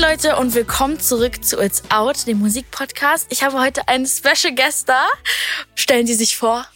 [0.00, 3.26] Leute und willkommen zurück zu It's Out, dem Musikpodcast.
[3.28, 5.06] Ich habe heute einen Special Guest da.
[5.74, 6.66] Stellen Sie sich vor.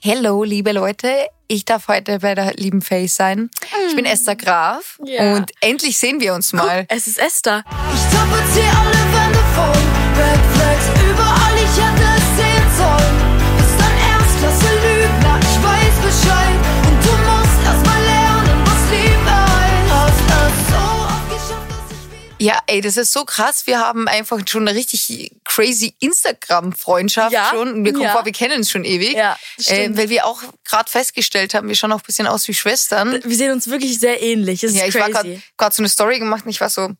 [0.00, 1.28] Hello, liebe Leute.
[1.46, 3.50] Ich darf heute bei der lieben Face sein.
[3.88, 5.36] Ich bin Esther Graf Ja.
[5.36, 6.86] und endlich sehen wir uns mal.
[6.88, 7.62] Es ist Esther.
[7.94, 9.95] Ich tapezier alle Wände voll.
[22.38, 23.66] Ja, ey, das ist so krass.
[23.66, 27.84] Wir haben einfach schon eine richtig crazy Instagram-Freundschaft Ja, schon.
[27.84, 28.12] Wir kommen ja.
[28.12, 29.14] vor, wir kennen uns schon ewig.
[29.14, 32.46] Ja, das äh, weil wir auch gerade festgestellt haben, wir schauen auch ein bisschen aus
[32.48, 33.20] wie Schwestern.
[33.24, 34.62] Wir sehen uns wirklich sehr ähnlich.
[34.62, 35.40] Ist Ja, ich war crazy.
[35.56, 36.90] gerade so eine Story gemacht und ich war so,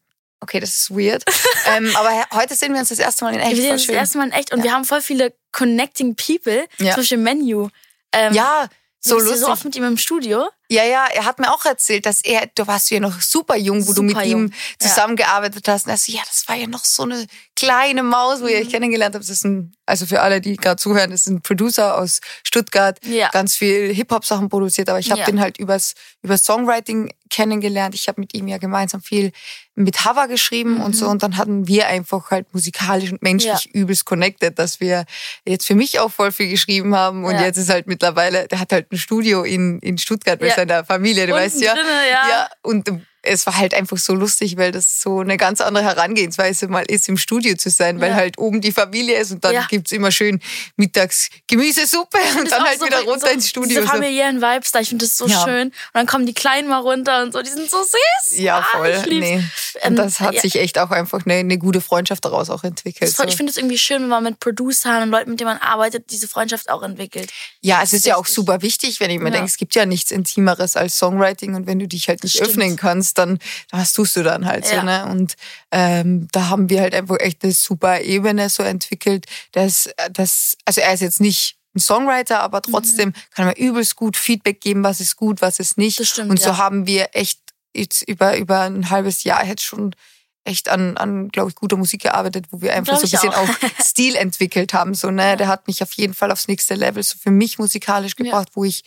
[0.40, 1.22] okay, das ist weird.
[1.76, 3.56] ähm, aber he- heute sehen wir uns das erste Mal in echt.
[3.56, 6.66] wir sehen uns das erste Mal in echt und wir haben voll viele Connecting People.
[6.78, 6.92] Ja.
[6.94, 7.68] Zum Beispiel Menu.
[8.12, 8.68] Ähm, Ja,
[9.00, 9.40] so ja lustig.
[9.42, 10.48] so oft mit ihm im Studio.
[10.68, 13.86] Ja, ja, er hat mir auch erzählt, dass er, du warst ja noch super jung,
[13.86, 14.88] wo du mit Super ihm jung, ja.
[14.88, 15.86] zusammengearbeitet hast.
[15.86, 18.66] Und er so, ja, das war ja noch so eine kleine Maus, wo ihr Mhm.
[18.66, 19.22] euch kennengelernt habt.
[19.24, 22.98] Das ist ein, also für alle, die gerade zuhören, das ist ein Producer aus Stuttgart,
[23.04, 23.28] Ja.
[23.30, 25.26] ganz viel Hip-Hop-Sachen produziert, aber ich habe Ja.
[25.26, 27.94] den halt übers, übers Songwriting kennengelernt.
[27.94, 29.32] Ich habe mit ihm ja gemeinsam viel
[29.74, 34.04] mit Hava geschrieben und so und dann hatten wir einfach halt musikalisch und menschlich übelst
[34.06, 35.04] connected, dass wir
[35.44, 37.42] jetzt für mich auch voll viel geschrieben haben und Ja.
[37.42, 40.46] jetzt ist halt mittlerweile, der hat halt ein Studio in, in Stuttgart Ja.
[40.56, 41.74] Seiner Familie, du Unten weißt ja.
[41.74, 42.28] drinne, ja.
[42.28, 42.48] ja.
[42.62, 42.90] Und
[43.26, 47.08] es war halt einfach so lustig, weil das so eine ganz andere Herangehensweise mal ist,
[47.08, 48.14] im Studio zu sein, weil Ja.
[48.16, 49.66] halt oben die Familie ist und dann Ja.
[49.68, 50.40] gibt's immer schön
[50.76, 53.68] mittags Gemüsesuppe und dann ist halt so wieder runter so, ins Studio.
[53.68, 53.88] Diese So.
[53.88, 55.44] familiären Vibes da, ich finde das so Ja.
[55.44, 55.68] schön.
[55.68, 58.38] Und dann kommen die Kleinen mal runter und so, die sind so süß.
[58.38, 58.90] Ja, Ah, voll.
[59.06, 59.26] lieb's.
[59.26, 59.44] nee.
[59.82, 60.40] Ähm, Und das hat ja.
[60.40, 63.10] sich echt auch einfach eine, eine gute Freundschaft daraus auch entwickelt.
[63.10, 63.30] Ist voll, so.
[63.30, 66.10] ich finde es irgendwie schön, wenn man mit Producern und Leuten, mit denen man arbeitet,
[66.10, 67.30] diese Freundschaft auch entwickelt.
[67.60, 70.10] Ja, es ist ja auch super wichtig, wenn ich mir denke, es gibt ja nichts
[70.10, 72.50] Intimeres als Songwriting und wenn du dich halt nicht Stimmt.
[72.50, 73.38] öffnen kannst, dann
[73.70, 74.80] was tust du dann halt Ja.
[74.80, 75.06] so, ne?
[75.06, 75.34] Und
[75.70, 80.80] ähm, da haben wir halt einfach echt eine super Ebene so entwickelt, dass das, also
[80.80, 84.82] er ist jetzt nicht ein Songwriter, aber trotzdem kann er mir übelst gut Feedback geben,
[84.82, 86.00] was ist gut, was ist nicht.
[86.00, 86.04] Mhm.
[86.04, 86.58] Stimmt, und so ja.
[86.58, 87.40] haben wir echt
[87.74, 89.94] jetzt über über ein halbes Jahr jetzt schon
[90.46, 93.48] echt an, an glaube ich, guter Musik gearbeitet, wo wir einfach so ein bisschen auch.
[93.48, 94.94] auch Stil entwickelt haben.
[94.94, 95.36] So, ne?
[95.36, 98.64] Der hat mich auf jeden Fall aufs nächste Level so für mich musikalisch gebracht, wo
[98.64, 98.82] ich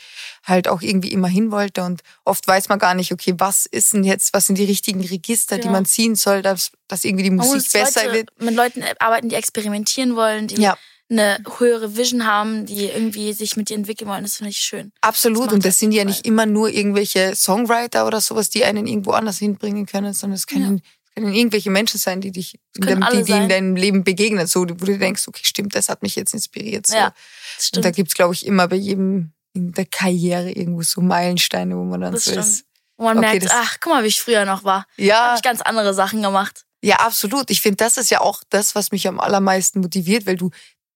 [0.45, 1.83] halt auch irgendwie immer hin wollte.
[1.83, 5.01] Und oft weiß man gar nicht, okay, was ist denn jetzt, was sind die richtigen
[5.01, 5.73] Register, die Genau.
[5.73, 8.41] man ziehen soll, dass, dass irgendwie die Musik muss besser Leute wird.
[8.41, 10.77] mit Leuten arbeiten, die experimentieren wollen, die Ja.
[11.11, 14.21] eine höhere Vision haben, die irgendwie sich mit dir entwickeln wollen.
[14.23, 14.91] Das finde ich schön.
[15.01, 15.45] Das Absolut.
[15.45, 18.85] macht Und das auf sind ja nicht immer nur irgendwelche Songwriter oder sowas, die einen
[18.85, 22.81] irgendwo anders hinbringen können, sondern es können, es können irgendwelche Menschen sein, die dich in
[23.12, 26.16] die, die in deinem Leben begegnen, so, wo du denkst, okay, stimmt, das hat mich
[26.16, 26.88] jetzt inspiriert.
[26.88, 26.96] So.
[26.96, 27.13] Ja,
[27.57, 27.96] das Und da stimmt.
[27.96, 32.13] gibt's glaube ich, immer bei jedem in der Karriere irgendwo so Meilensteine, wo man dann
[32.13, 32.46] Das so stimmt.
[32.46, 32.66] ist.
[32.97, 34.85] Wo man Okay, merkt, ach, guck mal, wie ich früher noch war.
[34.97, 36.66] Ja, ich ganz andere Sachen gemacht.
[36.81, 37.50] ja, absolut.
[37.50, 40.50] Ich finde, das ist ja auch das, was mich am allermeisten motiviert, weil du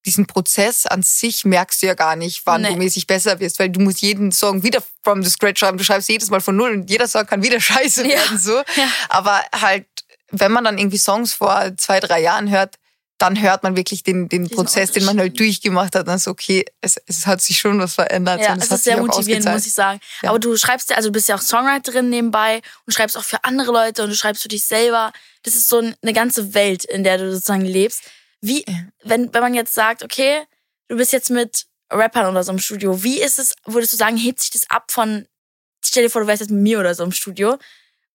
[0.06, 2.70] diesen Prozess an sich merkst du ja gar nicht, wann Nee.
[2.70, 5.78] du mäßig besser wirst, weil du musst jeden Song wieder from the scratch schreiben.
[5.78, 8.10] Du schreibst jedes Mal von null und jeder Song kann wieder scheiße Ja.
[8.18, 8.58] werden, so.
[8.58, 8.88] Ja.
[9.08, 9.86] Aber halt,
[10.40, 12.76] wenn man dann irgendwie Songs vor zwei, drei Jahren hört,
[13.20, 16.08] dann hört man wirklich den, den Diesen Prozess, den man halt durchgemacht hat.
[16.08, 18.42] Dann ist okay, es, es hat sich schon was verändert.
[18.42, 20.02] Ja, es hat ist sehr motivierend, muss ich sagen.
[20.22, 20.30] Ja.
[20.30, 23.42] Aber du schreibst ja, also du bist ja auch Songwriterin nebenbei und schreibst auch für
[23.46, 25.14] andere Leute und du schreibst für dich selber.
[25.44, 28.02] Das ist so ein- eine ganze Welt, in der du sozusagen lebst.
[28.42, 28.66] Wie,
[29.04, 30.42] wenn, wenn man jetzt sagt, okay,
[30.90, 34.18] du bist jetzt mit Rappern oder so im Studio, wie ist es, würdest du sagen,
[34.18, 35.28] hebt sich das ab von,
[35.86, 37.58] stell dir vor, du wärst jetzt mit mir oder so im Studio.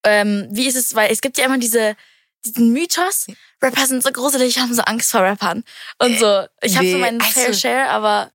[0.05, 1.97] Ähm, wie ist es, weil es gibt ja immer diese,
[2.45, 3.27] diesen Mythos,
[3.63, 5.65] Rapper sind so gruselig, ich habe so Angst vor Rappern.
[5.99, 8.31] Und so, ich habe so meinen also- Fair Share, aber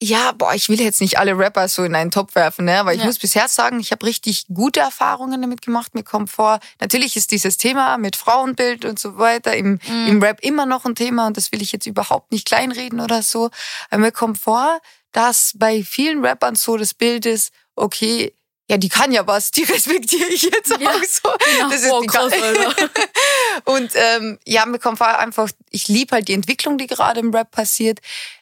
[0.00, 2.78] Ja, boah, ich will jetzt nicht alle Rapper so in einen Topf werfen, ne?
[2.78, 3.06] aber ich Ja.
[3.06, 5.92] muss bisher sagen, ich habe richtig gute Erfahrungen damit gemacht.
[5.96, 10.06] Mir kommt vor, natürlich ist dieses Thema mit Frauenbild und so weiter im, Mhm.
[10.06, 13.22] im Rap immer noch ein Thema und das will ich jetzt überhaupt nicht kleinreden oder
[13.24, 13.50] so.
[13.90, 14.78] Aber mir kommt vor,
[15.10, 18.32] dass bei vielen Rappern so das Bild ist, okay,
[18.70, 21.30] ja, die kann ja was, die respektiere ich jetzt Ja, auch so.
[21.52, 21.70] genau.
[21.70, 22.32] Das ist die krass.
[23.64, 27.34] Und ähm, ja, mir kommt vor einfach, ich liebe halt die Entwicklung, die gerade im
[27.34, 28.00] Rap passiert.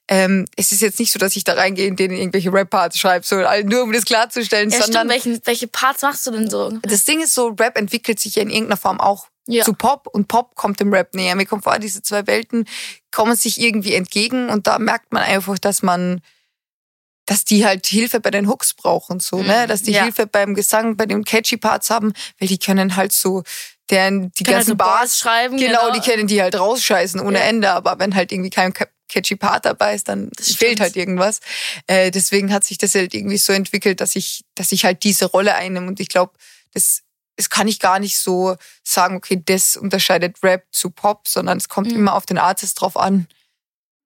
[0.09, 3.27] Ähm, es ist jetzt nicht so, dass ich da reingehe und denen irgendwelche Rap-Parts schreibe,
[3.27, 5.25] so nur um das klarzustellen, Ja, sondern stimmt.
[5.27, 6.71] Welchen, welche Parts machst du denn so?
[6.83, 9.65] das Ding ist so, Rap entwickelt sich ja in irgendeiner Form auch Ja.
[9.65, 11.35] zu Pop und Pop kommt dem Rap näher.
[11.35, 12.67] Mir kommt vor, diese zwei Welten
[13.13, 16.21] kommen sich irgendwie entgegen und da merkt man einfach, dass man
[17.27, 19.67] dass die halt Hilfe bei den Hooks brauchen, so, ne?
[19.67, 19.97] Dass die Mhm.
[19.97, 20.03] Ja.
[20.05, 23.43] Hilfe beim Gesang, bei den catchy Parts haben, weil die können halt so,
[23.91, 25.93] deren, die Können halt ganzen so Bars Bars schreiben, Genau, genau.
[25.95, 27.45] die können die halt rausscheißen ohne Ja.
[27.45, 30.81] Ende, aber wenn halt irgendwie kein ca- catchy Part dabei ist, dann Das fehlt stimmt.
[30.81, 31.41] halt irgendwas.
[31.87, 35.27] Äh, deswegen hat sich das halt irgendwie so entwickelt, dass ich, dass ich halt diese
[35.27, 36.33] Rolle einnehme und ich glaube,
[36.75, 37.03] das
[37.39, 41.69] es kann ich gar nicht so sagen, okay, das unterscheidet Rap zu Pop, sondern es
[41.69, 41.97] kommt Mhm.
[41.99, 43.27] immer auf den Artist drauf an,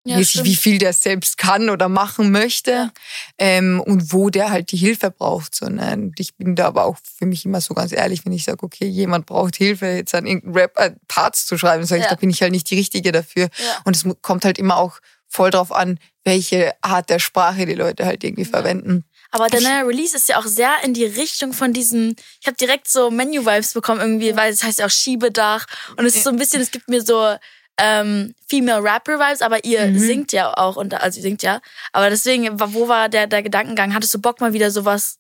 [0.05, 0.47] Ja, wie, stimmt.
[0.47, 2.91] wie viel der selbst kann oder machen möchte Ja.
[3.39, 5.55] ähm, und wo der halt die Hilfe braucht.
[5.55, 5.93] So, ne?
[5.93, 8.63] Und ich bin da aber auch für mich immer so ganz ehrlich, wenn ich sage,
[8.63, 12.11] okay, jemand braucht Hilfe, jetzt an irgendeinen Rap äh, Parts zu schreiben, sage ich, Ja.
[12.11, 13.51] da bin ich halt nicht die Richtige dafür.
[13.85, 18.07] Und es kommt halt immer auch voll drauf an, welche Art der Sprache die Leute
[18.07, 19.05] halt irgendwie verwenden.
[19.33, 22.57] Aber der neue Release ist ja auch sehr in die Richtung von diesem, ich habe
[22.57, 25.67] direkt so Menu-Vibes bekommen irgendwie, weil es heißt ja auch Schiebedach.
[25.97, 27.37] Und es ist so ein bisschen, es gibt mir so
[27.81, 29.99] ähm, Female Rapper-Vibes, aber ihr Mhm.
[29.99, 31.61] singt ja auch, und also ihr singt ja.
[31.93, 33.95] Aber deswegen, wo war der, der Gedankengang?
[33.95, 35.17] Hattest du Bock mal wieder sowas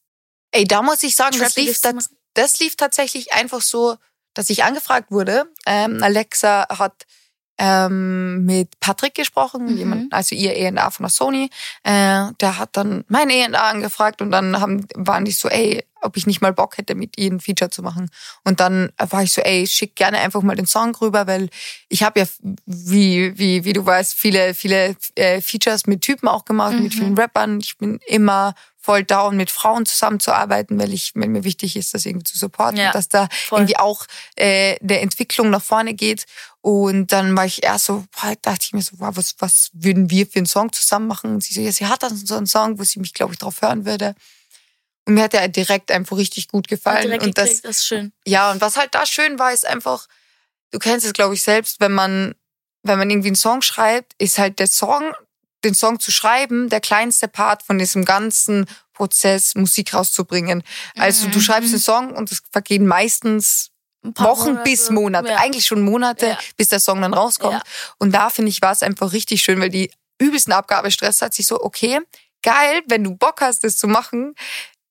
[0.52, 3.96] Ey, da muss ich sagen, das lief, das, das lief tatsächlich einfach so,
[4.34, 5.44] dass ich angefragt wurde.
[5.64, 7.06] Ähm, Alexa hat
[7.58, 9.76] ähm, mit Patrick gesprochen, Mhm.
[9.76, 11.50] jemand, also ihr E&A von der Sony.
[11.84, 16.16] Äh, der hat dann mein E&A angefragt und dann haben, waren die so, ey, ob
[16.16, 18.10] ich nicht mal Bock hätte, mit ihr ein Feature zu machen.
[18.44, 21.50] Und dann war ich so, ey, schick gerne einfach mal den Song rüber, weil
[21.88, 22.26] ich habe ja,
[22.66, 26.98] wie, wie, wie du weißt, viele, viele äh, Features mit Typen auch gemacht, mit Mhm.
[26.98, 27.60] vielen Rappern.
[27.60, 32.06] Ich bin immer voll down, mit Frauen zusammenzuarbeiten, weil ich, weil mir wichtig ist, das
[32.06, 33.58] irgendwie zu supporten, Ja, dass da voll.
[33.60, 34.06] irgendwie auch
[34.36, 36.24] äh, der Entwicklung nach vorne geht.
[36.62, 40.08] Und dann war ich erst so, boah, dachte ich mir so, wow, was, was würden
[40.10, 41.30] wir für einen Song zusammen machen?
[41.34, 43.38] Und sie so, ja, sie hat dann so einen Song, wo sie mich, glaube ich,
[43.38, 44.14] drauf hören würde.
[45.14, 47.12] Mir hat der direkt einfach richtig gut gefallen.
[47.20, 47.62] und das?
[47.62, 48.12] Das ist schön.
[48.26, 50.06] ja, und was halt da schön war, ist einfach,
[50.70, 52.34] du kennst es, glaube ich, selbst, wenn man,
[52.82, 55.12] wenn man irgendwie einen Song schreibt, ist halt der Song,
[55.64, 60.62] den Song zu schreiben, der kleinste Part von diesem ganzen Prozess, Musik rauszubringen.
[60.96, 61.42] Also du Mhm.
[61.42, 63.70] schreibst einen Song und es vergehen meistens
[64.02, 64.64] Wochen Monate.
[64.64, 65.36] bis Monate, Ja.
[65.38, 66.38] eigentlich schon Monate, Ja.
[66.56, 67.54] bis der Song dann rauskommt.
[67.54, 67.62] Ja.
[67.98, 71.46] Und da finde ich, war es einfach richtig schön, weil die übelsten Abgabestress hat sich
[71.46, 71.98] so, okay,
[72.42, 74.34] geil, wenn du Bock hast, das zu machen,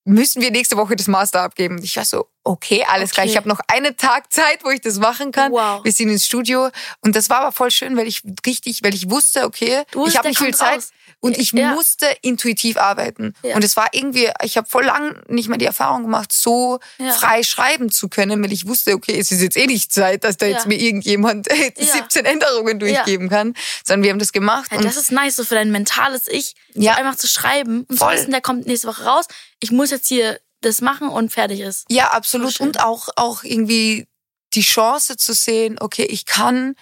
[0.10, 1.80] müssen wir nächste Woche das Master abgeben.
[1.84, 3.26] Ich war so, okay, alles klar.
[3.26, 3.32] Okay.
[3.32, 5.52] Ich habe noch einen Tag Zeit, wo ich das machen kann.
[5.52, 5.84] Wow.
[5.84, 6.70] Wir sind ins Studio.
[7.02, 10.18] Und das war aber voll schön, weil ich richtig, weil ich wusste, okay, Du ich
[10.18, 10.78] habe nicht viel Zeit.
[10.78, 10.90] raus.
[11.22, 11.74] Und ich Ja.
[11.74, 13.34] musste intuitiv arbeiten.
[13.44, 13.56] Ja.
[13.56, 17.12] Und es war irgendwie, ich habe voll lang nicht mehr die Erfahrung gemacht, so Ja.
[17.12, 20.38] frei schreiben zu können, weil ich wusste, okay, es ist jetzt eh nicht Zeit, dass
[20.38, 21.86] da jetzt mir irgendjemand äh, Ja.
[21.94, 23.54] 17 Änderungen durchgeben kann,
[23.86, 24.72] sondern wir haben das gemacht.
[24.72, 26.94] Das ist nice, so für dein mentales Ich, Ja.
[26.94, 28.14] so einfach zu schreiben und Voll.
[28.14, 29.26] zu wissen, der kommt nächste Woche raus.
[29.60, 31.86] Ich muss jetzt hier das machen und fertig ist.
[31.90, 32.60] Ja, absolut.
[32.60, 34.08] Und auch, auch irgendwie
[34.54, 36.76] die Chance zu sehen, okay, ich kann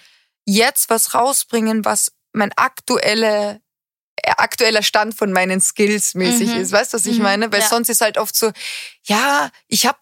[0.44, 3.60] jetzt was rausbringen, was mein aktuelle,
[4.16, 6.60] äh, aktueller Stand von meinen Skills mäßig Mhm.
[6.60, 6.72] ist.
[6.72, 7.22] Weißt du, was ich Mhm.
[7.24, 7.52] meine?
[7.52, 7.68] Weil Ja.
[7.68, 8.50] sonst ist halt oft so,
[9.04, 9.98] ja, ich hab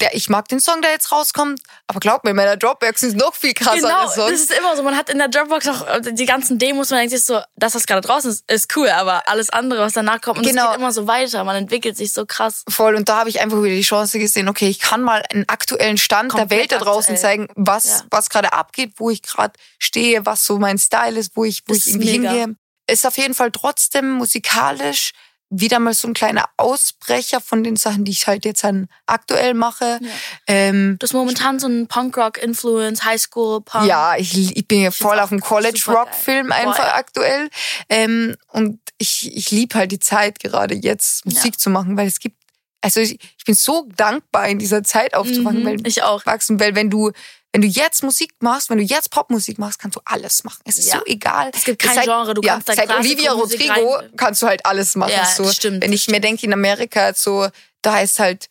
[0.00, 3.16] der, ich mag den Song, der jetzt rauskommt, aber glaub mir, in meiner Dropbox ist
[3.16, 4.82] noch viel krasser Genau, als das ist immer so.
[4.82, 7.74] Man hat in der Dropbox auch äh, die ganzen Demos, man denkt sich so, das,
[7.74, 10.68] was gerade draußen ist, ist cool, aber alles andere, was danach kommt, und Genau.
[10.70, 11.42] geht immer so weiter.
[11.44, 12.64] Man entwickelt sich so krass.
[12.68, 12.94] Voll.
[12.94, 15.98] Und da habe ich einfach wieder die Chance gesehen, okay, ich kann mal einen aktuellen
[15.98, 17.18] Stand der Komplett Welt da draußen aktuell.
[17.20, 18.02] zeigen, was, Ja.
[18.10, 21.74] was gerade abgeht, wo ich gerade stehe, was so mein Style ist, wo ich, wo
[21.74, 22.30] Das ich irgendwie mega.
[22.32, 22.56] hingehe.
[22.90, 25.12] Ist auf jeden Fall trotzdem musikalisch
[25.50, 29.54] wieder mal so ein kleiner Ausbrecher von den Sachen, die ich halt jetzt dann aktuell
[29.54, 29.98] mache.
[30.02, 30.08] Ja.
[30.46, 33.86] Ähm, Du hast momentan so einen Punkrock-Influence, Highschool-Punk.
[33.86, 36.48] ja, ich, ich bin ja voll auf dem College-Rock-Film.
[36.48, 36.94] Boah, einfach ja.
[36.96, 37.48] aktuell.
[37.88, 42.20] Ähm, und ich, ich liebe halt die Zeit gerade jetzt Musik zu machen, weil es
[42.20, 42.36] gibt,
[42.80, 46.26] also ich, ich bin so dankbar in dieser Zeit aufzuwachen, Mhm, weil ich auch.
[46.26, 47.12] wachsen, weil wenn du
[47.52, 50.60] wenn du jetzt Musik machst, wenn du jetzt Popmusik machst, kannst du alles machen.
[50.64, 50.98] Es ist Ja.
[50.98, 51.50] so egal.
[51.54, 54.46] Es gibt kein seit, Genre, du ja, kannst da seit Olivia Rodrigo rein- kannst du
[54.46, 55.12] halt alles machen.
[55.12, 55.44] Ja, so.
[55.44, 57.48] das stimmt, Wenn das ich mir denke, in Amerika so,
[57.82, 58.48] da ist halt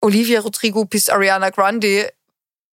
[0.00, 2.10] Olivia Rodrigo bis Ariana Grande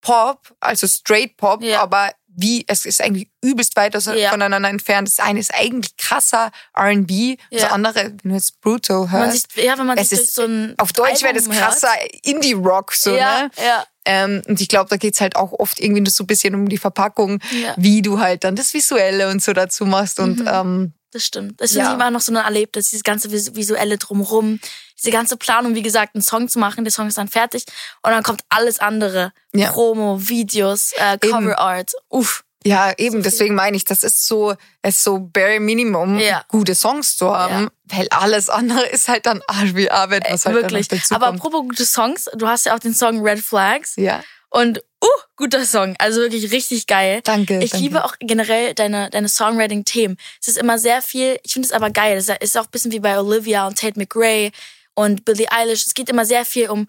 [0.02, 1.82] Pop, also straight Pop, Ja.
[1.82, 4.30] aber wie, es ist eigentlich übelst weit Ja.
[4.30, 5.08] voneinander entfernt.
[5.08, 7.68] Das eine ist eigentlich krasser R&B, das Ja.
[7.72, 10.44] andere, wenn du jetzt Bruto Wenn man hörst, sich, ja, wenn man es ist- so
[10.44, 11.90] ein auf Deutsch wäre das krasser
[12.24, 13.52] Indie-Rock, so, ja, ne?
[13.58, 16.56] ja, Ähm, und ich glaube, da geht's halt auch oft irgendwie nur so ein bisschen
[16.56, 20.20] um die Verpackung, ja, wie du halt dann das Visuelle und so dazu machst.
[20.20, 20.48] Und Mhm.
[20.50, 21.60] ähm, das stimmt.
[21.60, 21.82] Das Ja.
[21.84, 24.60] finde ich immer noch so ein Erlebnis, dieses ganze Vis- Visuelle drumrum,
[24.98, 27.66] diese ganze Planung, wie gesagt, einen Song zu machen, der Song ist dann fertig
[28.02, 29.32] und dann kommt alles andere.
[29.54, 29.72] Ja.
[29.72, 31.32] Promo, Videos, äh, Eben.
[31.32, 31.92] Cover Art.
[32.10, 32.44] Uff.
[32.68, 36.44] Ja, eben, deswegen meine ich, das ist so, es ist so bare Minimum, Ja.
[36.48, 40.56] gute Songs zu haben, weil alles andere ist halt dann Arsch wie Arbeit, was halt
[40.56, 40.88] Wirklich.
[40.88, 41.40] dazu Aber kommt.
[41.40, 45.66] apropos gute Songs, du hast ja auch den Song Red Flags Ja, und uh, guter
[45.66, 45.96] Song.
[46.00, 47.22] Also wirklich richtig geil.
[47.24, 47.60] danke.
[47.64, 47.84] Ich danke.
[47.84, 50.18] liebe auch generell deine, deine Songwriting-Themen.
[50.42, 52.18] Es ist immer sehr viel, ich finde es aber geil.
[52.18, 54.52] Es ist auch ein bisschen wie bei Olivia und Tate McRae
[54.96, 55.86] und Billie Eilish.
[55.86, 56.88] Es geht immer sehr viel um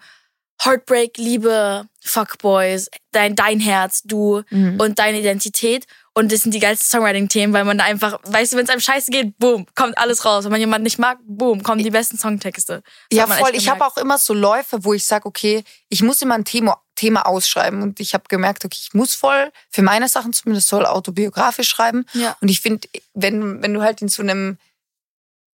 [0.63, 4.79] Heartbreak, Liebe, Fuckboys, dein, dein Herz, du Mhm.
[4.79, 5.85] und deine Identität.
[6.13, 8.81] Und das sind die geilsten Songwriting-Themen, weil man da einfach, weißt du, wenn es einem
[8.81, 10.43] scheiße geht, boom, kommt alles raus.
[10.43, 12.83] Wenn man jemanden nicht mag, boom, kommen die besten Songtexte.
[13.09, 13.51] Das Ja, voll.
[13.53, 16.81] Ich habe auch immer so Läufe, wo ich sage, okay, ich muss immer ein Thema,
[16.95, 17.81] Thema ausschreiben.
[17.81, 22.05] Und ich habe gemerkt, okay, ich muss voll, für meine Sachen zumindest, soll autobiografisch schreiben.
[22.13, 22.35] Ja.
[22.41, 24.57] Und ich finde, wenn, wenn du halt in so einem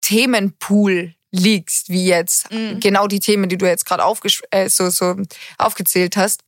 [0.02, 2.80] Themenpool liegst, wie jetzt Mhm.
[2.80, 4.04] genau die Themen, die du jetzt gerade
[4.52, 5.16] äh, so, so
[5.58, 6.42] aufgezählt hast,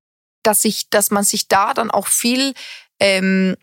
[0.44, 2.54] dass sich, dass man sich da dann auch viel
[3.00, 3.56] ähm,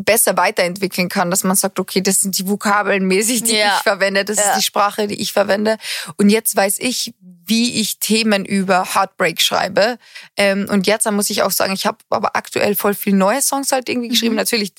[0.00, 3.76] besser weiterentwickeln kann, dass man sagt, okay, das sind die Vokabeln mäßig, die Ja.
[3.76, 4.50] ich verwende, das Ja.
[4.52, 5.76] ist die Sprache, die ich verwende.
[6.16, 9.98] Und jetzt weiß ich, wie ich Themen über Heartbreak schreibe.
[10.36, 13.42] Ähm, und jetzt dann muss ich auch sagen, ich habe aber aktuell voll viel neue
[13.42, 14.36] Songs halt irgendwie geschrieben.
[14.36, 14.72] Natürlich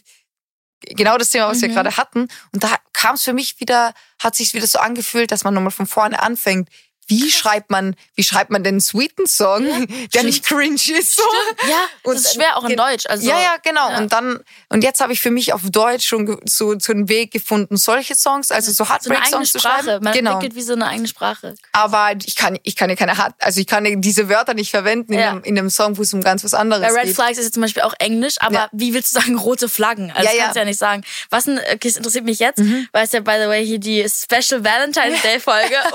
[0.82, 1.74] genau das Thema, was wir Mhm.
[1.74, 2.28] gerade hatten.
[2.52, 5.72] Und da kam es für mich wieder, hat sich wieder so angefühlt, dass man nochmal
[5.72, 6.70] von vorne anfängt.
[7.10, 9.66] Wie schreibt man, wie schreibt man denn einen sweeten Song,
[10.14, 11.18] der nicht cringe ist?
[11.18, 11.24] So?
[11.68, 13.06] Ja, Und- das ist schwer auch in Deutsch.
[13.08, 13.90] Also, ja, ja, genau.
[13.90, 13.98] ja.
[13.98, 14.40] Und dann,
[14.70, 18.16] und jetzt habe ich für mich auf Deutsch schon so, so einen Weg gefunden, solche
[18.16, 19.84] Songs, also so so eine eigene Heartbreak-Songs zu Sprache.
[19.84, 20.04] schreiben.
[20.04, 20.34] Man genau.
[20.34, 21.56] entwickelt wie so eine eigene Sprache.
[21.74, 24.70] Aber ich kann, ich kann ja keine Hart, also ich kann ja diese Wörter nicht
[24.70, 25.32] verwenden in, Ja.
[25.32, 27.16] einem, in einem Song, wo es um ganz was anderes Bei Red geht.
[27.16, 28.70] Flags ist jetzt zum Beispiel auch Englisch, aber Ja.
[28.72, 30.12] wie willst du sagen rote Flaggen?
[30.12, 30.44] Also Ja, ja.
[30.44, 31.04] kannst du ja nicht sagen.
[31.32, 32.88] Was denn, okay, das interessiert mich jetzt, Mhm.
[32.92, 35.76] weil es ja, by the way, hier die Special Valentine's Day Folge.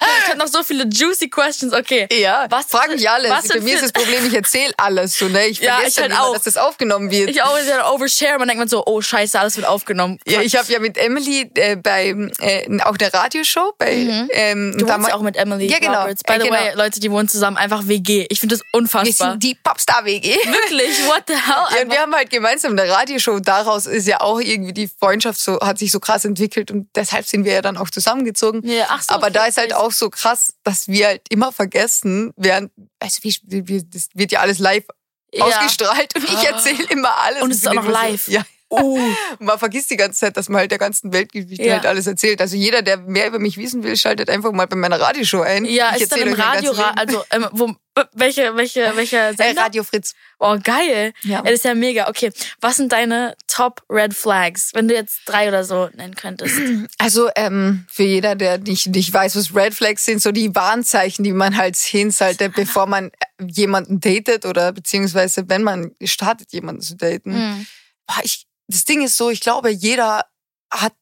[0.00, 1.72] Uh, ich habe noch so viele juicy questions.
[1.72, 2.08] Okay.
[2.12, 3.30] Ja, Was frag mich alles.
[3.30, 5.46] was Bei für- mir ist das Problem, ich erzähle alles so, ne?
[5.46, 6.34] Ich Ja, vergesse ich halt immer, auch.
[6.34, 7.30] dass das aufgenommen wird.
[7.30, 10.18] Ich always ja overshare, man denkt man so, oh scheiße, alles wird aufgenommen.
[10.26, 13.92] ja, ich habe ja mit Emily äh, bei äh, auch der Radioshow bei
[14.32, 14.78] ähm, Mhm.
[14.78, 16.02] Du da wohnst mal- ja auch mit Emily Ja, genau.
[16.02, 16.22] Roberts.
[16.24, 16.52] By the genau.
[16.54, 18.26] way, Leute, die wohnen zusammen, einfach WG.
[18.28, 19.30] Ich finde das wir unfassbar.
[19.32, 20.34] sind die Popstar WG.
[20.34, 21.76] Wirklich, what the hell?
[21.76, 23.40] Ja, und wir haben halt gemeinsam eine Radioshow.
[23.40, 27.26] Daraus ist ja auch irgendwie die Freundschaft so, hat sich so krass entwickelt und deshalb
[27.26, 28.66] sind wir ja dann auch zusammengezogen.
[28.66, 31.52] Ja, ach so, Aber okay, da ist halt auch so krass, dass wir halt immer
[31.52, 34.84] vergessen, während, also wie, wie, das wird ja alles live
[35.32, 35.44] Ja.
[35.44, 37.42] ausgestrahlt und ich erzähle immer alles.
[37.42, 38.28] Und es ist auch noch live.
[38.28, 38.44] Ja.
[38.72, 38.98] Oh.
[39.40, 41.74] Man vergisst die ganze Zeit, dass man halt der ganzen Weltgeschichte Ja.
[41.74, 42.40] halt alles erzählt.
[42.40, 45.64] Also jeder, der mehr über mich wissen will, schaltet einfach mal bei meiner Radioshow ein.
[45.64, 46.84] Ja, ich ist dann erzähle im Radio, Leben.
[46.96, 47.74] also ähm, wo,
[48.12, 49.62] welche, welche, welcher äh, Sender?
[49.62, 50.14] Radio Fritz.
[50.38, 51.12] Oh, geil.
[51.22, 51.42] Ja.
[51.42, 52.08] Das ist ja mega.
[52.08, 56.54] Okay, was sind deine Top Red Flags, wenn du jetzt drei oder so nennen könntest?
[56.98, 61.24] Also ähm, für jeder, der nicht, nicht weiß, was Red Flags sind, so die Warnzeichen,
[61.24, 66.52] die man halt sehen sollte, bevor man äh, jemanden datet oder beziehungsweise wenn man startet,
[66.52, 67.34] jemanden zu daten.
[67.34, 67.66] Hm.
[68.06, 70.24] Boah, ich, das Ding ist so, ich glaube, jeder
[70.72, 70.94] hat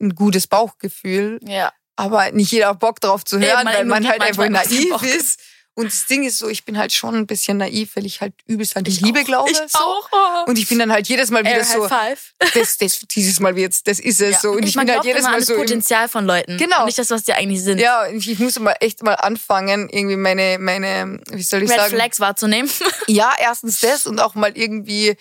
[0.00, 1.72] ein gutes Bauchgefühl, Ja.
[1.96, 5.02] aber nicht jeder hat Bock drauf zu Eben, hören, man weil man halt einfach naiv
[5.02, 5.40] ist.
[5.74, 8.34] Und das Ding ist so, ich bin halt schon ein bisschen naiv, weil ich halt
[8.46, 9.24] übelst an die Ich Liebe auch.
[9.24, 9.50] glaube.
[9.52, 9.78] Ich so.
[9.78, 10.08] auch.
[10.10, 10.50] Oh.
[10.50, 12.32] Und ich bin dann halt jedes Mal wieder Air so, Five.
[12.52, 14.50] das, das, dieses Mal wird's, das ist es so.
[14.50, 16.56] Und ich, man bin halt jedes Mal das so im, Potenzial von Leuten.
[16.56, 16.80] Genau.
[16.80, 17.78] Und nicht das, was die eigentlich sind.
[17.78, 21.78] Ja, und ich muss mal echt mal anfangen, irgendwie meine, meine, wie soll ich Red
[21.78, 21.94] sagen?
[21.94, 22.68] Flags wahrzunehmen.
[23.06, 25.16] Ja, erstens das und auch mal irgendwie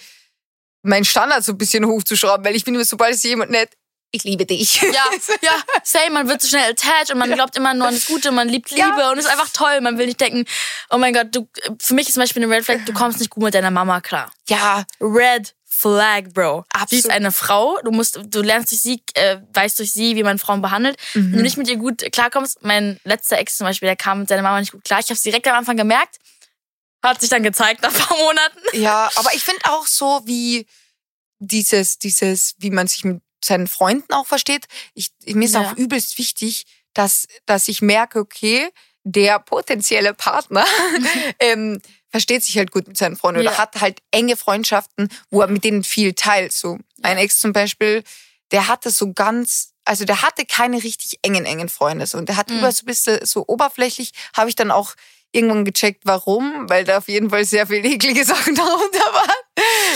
[0.84, 3.70] meinen Standard so ein bisschen hochzuschrauben, weil ich bin immer, sobald es jemand nicht,
[4.12, 4.82] ich liebe dich.
[4.82, 4.90] Ja,
[5.42, 5.52] ja,
[5.84, 8.48] same, man wird so schnell attached und man glaubt immer nur an das Gute, man
[8.48, 8.86] liebt Ja.
[8.88, 9.82] Liebe und ist einfach toll.
[9.82, 10.46] Man will nicht denken,
[10.90, 11.50] oh mein Gott, du,
[11.82, 14.00] für mich ist zum Beispiel eine Red Flag, du kommst nicht gut mit deiner Mama
[14.00, 14.32] klar.
[14.48, 16.64] ja, Red Flag, Bro.
[16.70, 16.90] Absolut.
[16.90, 20.24] Sie ist eine Frau, du musst, du lernst durch sie, äh, weißt durch sie, wie
[20.24, 20.98] man Frauen behandelt.
[21.14, 24.30] Wenn du nicht mit ihr gut klarkommst, mein letzter Ex zum Beispiel, der kam mit
[24.30, 25.02] seiner Mama nicht gut klar.
[25.02, 26.18] Ich habe direkt am Anfang gemerkt,
[27.10, 28.60] hat sich dann gezeigt nach ein paar Monaten.
[28.74, 30.66] ja, aber ich finde auch so, wie
[31.40, 34.66] dieses, dieses, wie man sich mit seinen Freunden auch versteht.
[34.94, 35.62] Ich, mir ist Ja.
[35.72, 38.70] auch übelst wichtig, dass, dass ich merke, okay,
[39.04, 40.66] der potenzielle Partner
[41.40, 43.58] ähm, versteht sich halt gut mit seinen Freunden oder Ja.
[43.58, 46.52] hat halt enge Freundschaften, wo er mit denen viel teilt.
[46.54, 48.04] So ein Ex zum Beispiel,
[48.52, 52.08] der hatte so ganz, also der hatte keine richtig engen, engen Freunde.
[52.08, 52.18] So.
[52.18, 52.58] Und der hat Mhm.
[52.58, 54.96] über so ein bisschen so oberflächlich, habe ich dann auch
[55.32, 59.36] irgendwann gecheckt, warum, weil da auf jeden Fall sehr viele eklige Sachen darunter waren,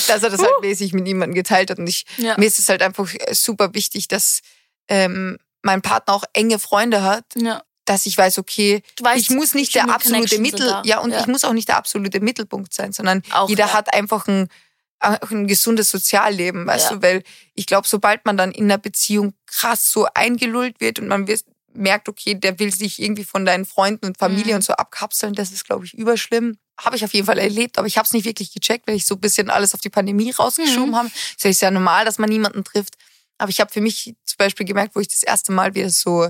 [0.07, 1.79] dass er das halt mäßig mit niemandem geteilt hat.
[1.79, 2.35] Und ich, Ja.
[2.37, 4.41] mir ist es halt einfach super wichtig, dass
[4.87, 7.63] ähm, mein Partner auch enge Freunde hat, Ja.
[7.85, 11.19] dass ich weiß, okay, weißt, ich muss nicht der absolute Mittel, ja, und Ja.
[11.21, 14.47] ich muss auch nicht der absolute Mittelpunkt sein, sondern Auch, jeder hat einfach ein,
[14.99, 16.95] auch ein gesundes Sozialleben, weißt Ja.
[16.97, 17.23] du, weil
[17.55, 21.43] ich glaube, sobald man dann in einer Beziehung krass so eingelullt wird und man wird,
[21.73, 24.55] merkt, okay, der will sich irgendwie von deinen Freunden und Familie Mhm.
[24.57, 26.57] und so abkapseln, das ist, glaube ich, überschlimm.
[26.79, 29.05] Habe ich auf jeden Fall erlebt, aber ich habe es nicht wirklich gecheckt, weil ich
[29.05, 30.95] so ein bisschen alles auf die Pandemie rausgeschoben Mhm.
[30.95, 31.11] habe.
[31.35, 32.95] Das ist ja normal, dass man niemanden trifft.
[33.37, 36.29] Aber ich habe für mich zum Beispiel gemerkt, wo ich das erste Mal wieder so,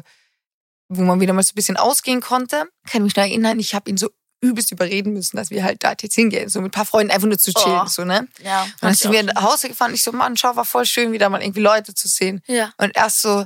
[0.89, 3.89] wo man wieder mal so ein bisschen ausgehen konnte, kann mich noch erinnern, ich habe
[3.89, 4.10] ihn so
[4.41, 7.27] übelst überreden müssen, dass wir halt da jetzt hingehen, so mit ein paar Freunden einfach
[7.27, 7.88] nur zu chillen, Oh.
[7.88, 8.27] so, ne?
[8.43, 8.63] Ja.
[8.63, 11.29] Und dann sind wir nach Hause gefahren, ich so, Mann, schau, war voll schön, wieder
[11.29, 12.41] mal irgendwie Leute zu sehen.
[12.48, 12.74] Ja.
[12.77, 13.45] Und erst so,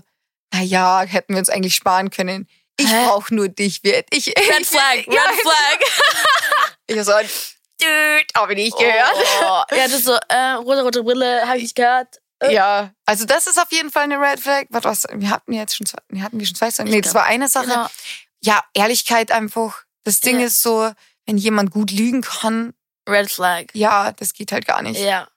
[0.55, 2.47] na ja, hätten wir uns eigentlich sparen können.
[2.77, 3.05] Ich Hä?
[3.05, 4.27] brauch nur dich, wird ich.
[4.27, 5.79] Red Flag, Red Ja, Flag.
[6.87, 9.15] Ich so, dude, hab ich nicht gehört.
[9.41, 9.75] Oh.
[9.75, 12.19] Ja, das ist so, äh, rote, rote Brille, habe ich nicht gehört.
[12.47, 14.65] Ja, also das ist auf jeden Fall eine Red Flag.
[14.69, 16.89] Was, was wir hatten jetzt schon zwei, wir hatten wir schon zwei Sachen.
[16.91, 17.65] Nee, das war eine Sache.
[17.67, 17.87] Genau.
[18.43, 19.83] Ja, Ehrlichkeit einfach.
[20.03, 20.45] Das Ding Ja.
[20.47, 20.91] ist so,
[21.25, 22.73] wenn jemand gut lügen kann,
[23.09, 23.65] Red Flag.
[23.73, 24.99] Ja, das geht halt gar nicht.
[24.99, 25.27] Ja,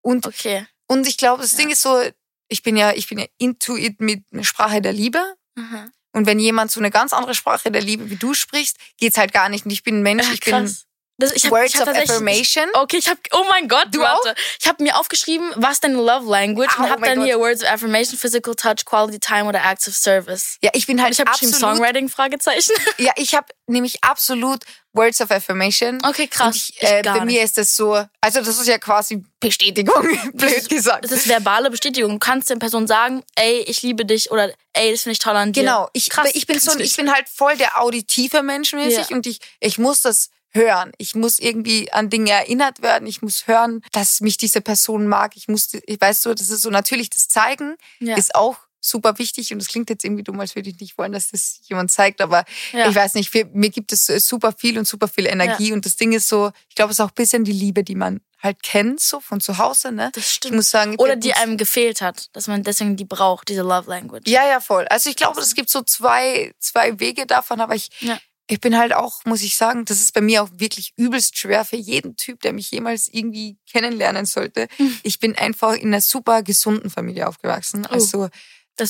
[0.00, 0.66] Und, okay.
[0.86, 1.58] und ich glaube, das Ja.
[1.58, 2.02] Ding ist so,
[2.48, 5.22] ich bin ja, ich bin ja into it mit einer Sprache der Liebe.
[5.56, 5.90] Mhm.
[6.12, 9.32] Und wenn jemand so eine ganz andere Sprache der Liebe wie du sprichst, geht's halt
[9.32, 9.64] gar nicht.
[9.64, 10.76] Und ich bin ein Mensch, Ja, ich bin.
[11.16, 12.64] Das, ich hab, Words ich hab of Affirmation.
[12.74, 14.34] Okay, ich habe, oh mein Gott, Du warte.
[14.60, 17.26] Ich habe mir aufgeschrieben, was deine Love Language Oh und habe mein dann Gott.
[17.26, 20.58] hier Words of Affirmation, Physical Touch, Quality Time oder Acts of Service.
[20.60, 22.72] Ja, ich bin Und halt ich habe geschrieben absolut, Songwriting, Fragezeichen.
[22.98, 25.98] ja, ich habe nämlich absolut Words of Affirmation.
[26.04, 26.54] Okay, krass.
[26.56, 29.94] Ich, äh, gar bei mir ist das so, also das ist ja quasi Bestätigung,
[30.34, 31.04] blöd gesagt.
[31.04, 32.12] Das ist verbale Bestätigung.
[32.12, 35.36] Du kannst der Person sagen, ey, ich liebe dich oder ey, das finde ich toll
[35.36, 35.62] an dir.
[35.62, 39.16] Genau, ich, Krass, ich bin so, ich bin halt voll der auditive Mensch mäßig Ja.
[39.16, 40.92] und ich, ich muss das hören.
[40.98, 43.08] Ich muss irgendwie an Dinge erinnert werden.
[43.08, 45.32] Ich muss hören, dass mich diese Person mag.
[45.36, 48.16] Ich muss, ich weiß so, das ist so natürlich das Zeigen Ja.
[48.16, 51.12] ist auch super wichtig und es klingt jetzt irgendwie dumm, als würde ich nicht wollen,
[51.12, 52.88] dass das jemand zeigt, aber Ja.
[52.88, 55.86] ich weiß nicht, für, mir gibt es äh, super viel und super viel Energie und
[55.86, 58.20] das Ding ist so, ich glaube, es ist auch ein bisschen die Liebe, die man
[58.42, 60.10] halt kennt, so von zu Hause, ne?
[60.14, 60.56] Das Ich stimmt.
[60.56, 63.88] muss sagen, Oder ich die einem gefehlt hat, dass man deswegen die braucht, diese Love
[63.88, 64.28] Language.
[64.28, 64.86] Ja, ja, voll.
[64.88, 68.18] Also ich glaube, es gibt so zwei, zwei Wege davon, aber ich, Ja.
[68.46, 71.64] ich bin halt auch, muss ich sagen, das ist bei mir auch wirklich übelst schwer
[71.64, 74.68] für jeden Typ, der mich jemals irgendwie kennenlernen sollte.
[74.76, 74.98] Mhm.
[75.04, 77.86] Ich bin einfach in einer super gesunden Familie aufgewachsen.
[77.88, 78.28] Oh, Also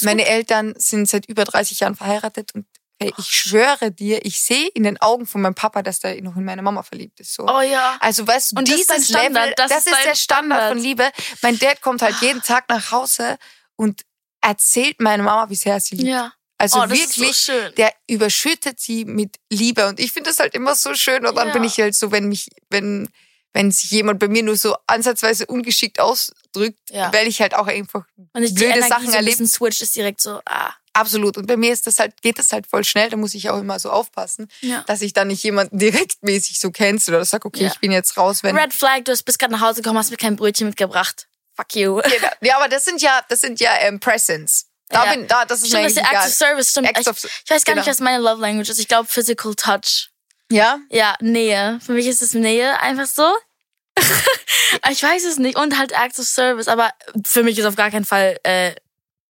[0.03, 0.31] meine gut.
[0.31, 2.67] Eltern sind seit über 30 Jahren verheiratet und
[3.01, 6.45] ich schwöre dir, ich sehe in den Augen von meinem Papa, dass der noch in
[6.45, 7.35] meine Mama verliebt ist.
[7.35, 7.45] So.
[7.47, 7.97] Oh ja.
[8.01, 10.17] Also weißt du, Und das ist dieses Standard, Level, das das, ist ist, der Standard,
[10.17, 10.69] Standard.
[10.73, 11.11] von Liebe.
[11.43, 13.37] Mein Dad kommt halt jeden Tag nach Hause
[13.77, 14.03] und
[14.41, 16.09] erzählt meiner Mama, wie sehr er sie liebt.
[16.09, 16.33] Ja.
[16.57, 20.75] Also oh, wirklich, so der überschüttet sie mit Liebe und ich finde das halt immer
[20.77, 21.53] so schön und dann Ja.
[21.53, 23.09] bin ich halt so, wenn mich, wenn
[23.55, 27.13] wenn sich jemand bei mir nur so ansatzweise ungeschickt ausdrückt, Ja.
[27.13, 29.97] weil ich halt auch einfach Und ich die blöde Energie Sachen so bisschen switcht, ist
[29.97, 30.75] direkt so, ah.
[30.97, 31.37] Absolut.
[31.37, 33.59] Und bei mir ist das halt, geht das halt voll schnell, da muss ich auch
[33.59, 34.85] immer so aufpassen, Ja.
[34.87, 37.71] dass ich dann nicht jemanden direktmäßig so kennst oder sag, okay, Ja.
[37.73, 38.57] ich bin jetzt raus, wenn.
[38.57, 41.27] Red Flag, du hast bis gerade nach Hause gekommen, hast mir kein Brötchen mitgebracht.
[41.57, 42.01] Fuck you.
[42.03, 42.29] Genau.
[42.43, 44.67] Ja, aber das sind ja, das sind ja ähm, Presents.
[44.89, 46.13] Da bin, da, das ist Stimmt, mir das ist.
[46.13, 46.91] Acts of Service, stimmt.
[46.93, 47.87] Ich, ich weiß gar nicht, genau.
[47.87, 48.79] was meine Love Language ist.
[48.79, 50.11] Ich glaube Physical Touch.
[50.51, 50.79] Ja?
[50.91, 51.81] Ja, Nähe.
[51.85, 53.33] Für mich ist es Nähe, einfach so.
[54.91, 55.57] ich weiß es nicht.
[55.59, 56.69] Und halt Acts of Service.
[56.69, 56.91] Aber
[57.27, 58.75] für mich ist auf gar keinen Fall äh,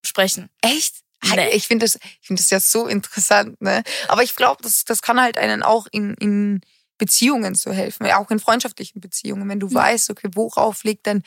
[0.04, 0.50] sprechen.
[0.60, 0.96] Echt?
[1.24, 1.48] Nee.
[1.50, 3.82] Ich finde das, ich finde das ja so interessant, ne?
[4.08, 6.60] Aber ich glaube, das, das kann halt einen auch in, in
[6.98, 9.74] Beziehungen so helfen, auch in freundschaftlichen Beziehungen, wenn du Ja.
[9.74, 11.22] weißt, okay, worauf liegt denn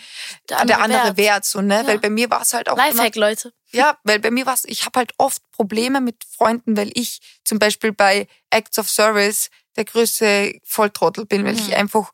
[0.49, 1.45] Der der andere andere, Wert.
[1.45, 1.77] so, ne?
[1.81, 1.87] Ja.
[1.87, 3.53] Weil bei mir war es halt auch immer, Lifehack, Leute.
[3.71, 7.19] ja, weil bei mir war es, ich habe halt oft Probleme mit Freunden, weil ich
[7.43, 11.73] zum Beispiel bei Acts of Service der größte Volltrottel bin, weil ich Mhm.
[11.75, 12.11] einfach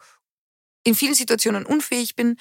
[0.84, 2.38] in vielen Situationen unfähig bin.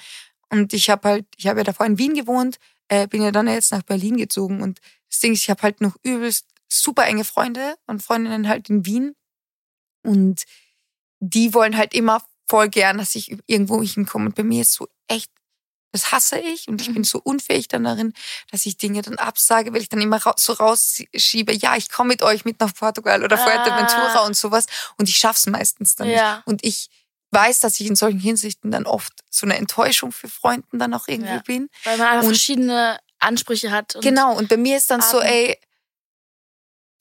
[0.49, 2.57] Und ich habe halt, ich habe ja davor in Wien gewohnt,
[2.89, 4.61] äh, bin ja dann jetzt nach Berlin gezogen.
[4.61, 8.69] Und das Ding ist, ich habe halt noch übelst super enge Freunde und Freundinnen halt
[8.69, 9.15] in Wien.
[10.03, 10.43] Und
[11.19, 14.27] die wollen halt immer voll gern, dass ich irgendwo hinkomme.
[14.27, 15.31] Und bei mir ist so echt,
[15.93, 16.67] das hasse ich.
[16.67, 16.93] Und ich Mhm.
[16.95, 18.13] bin so unfähig dann darin,
[18.51, 22.21] dass ich Dinge dann absage, weil ich dann immer so rausschiebe, ja, ich komme mit
[22.21, 23.43] euch mit nach Portugal oder Ah.
[23.43, 24.65] Fuerteventura und sowas.
[24.97, 26.35] Und ich schaff's meistens dann Ja.
[26.37, 26.47] nicht.
[26.47, 26.89] Und ich
[27.31, 31.07] weiß, dass ich in solchen Hinsichten dann oft so eine Enttäuschung für Freunden dann auch
[31.07, 31.41] irgendwie Ja.
[31.45, 31.69] bin.
[31.83, 33.97] Weil man einfach Und- verschiedene Ansprüche hat.
[34.01, 35.29] Genau, und bei mir ist dann so, Arten.
[35.29, 35.57] ey,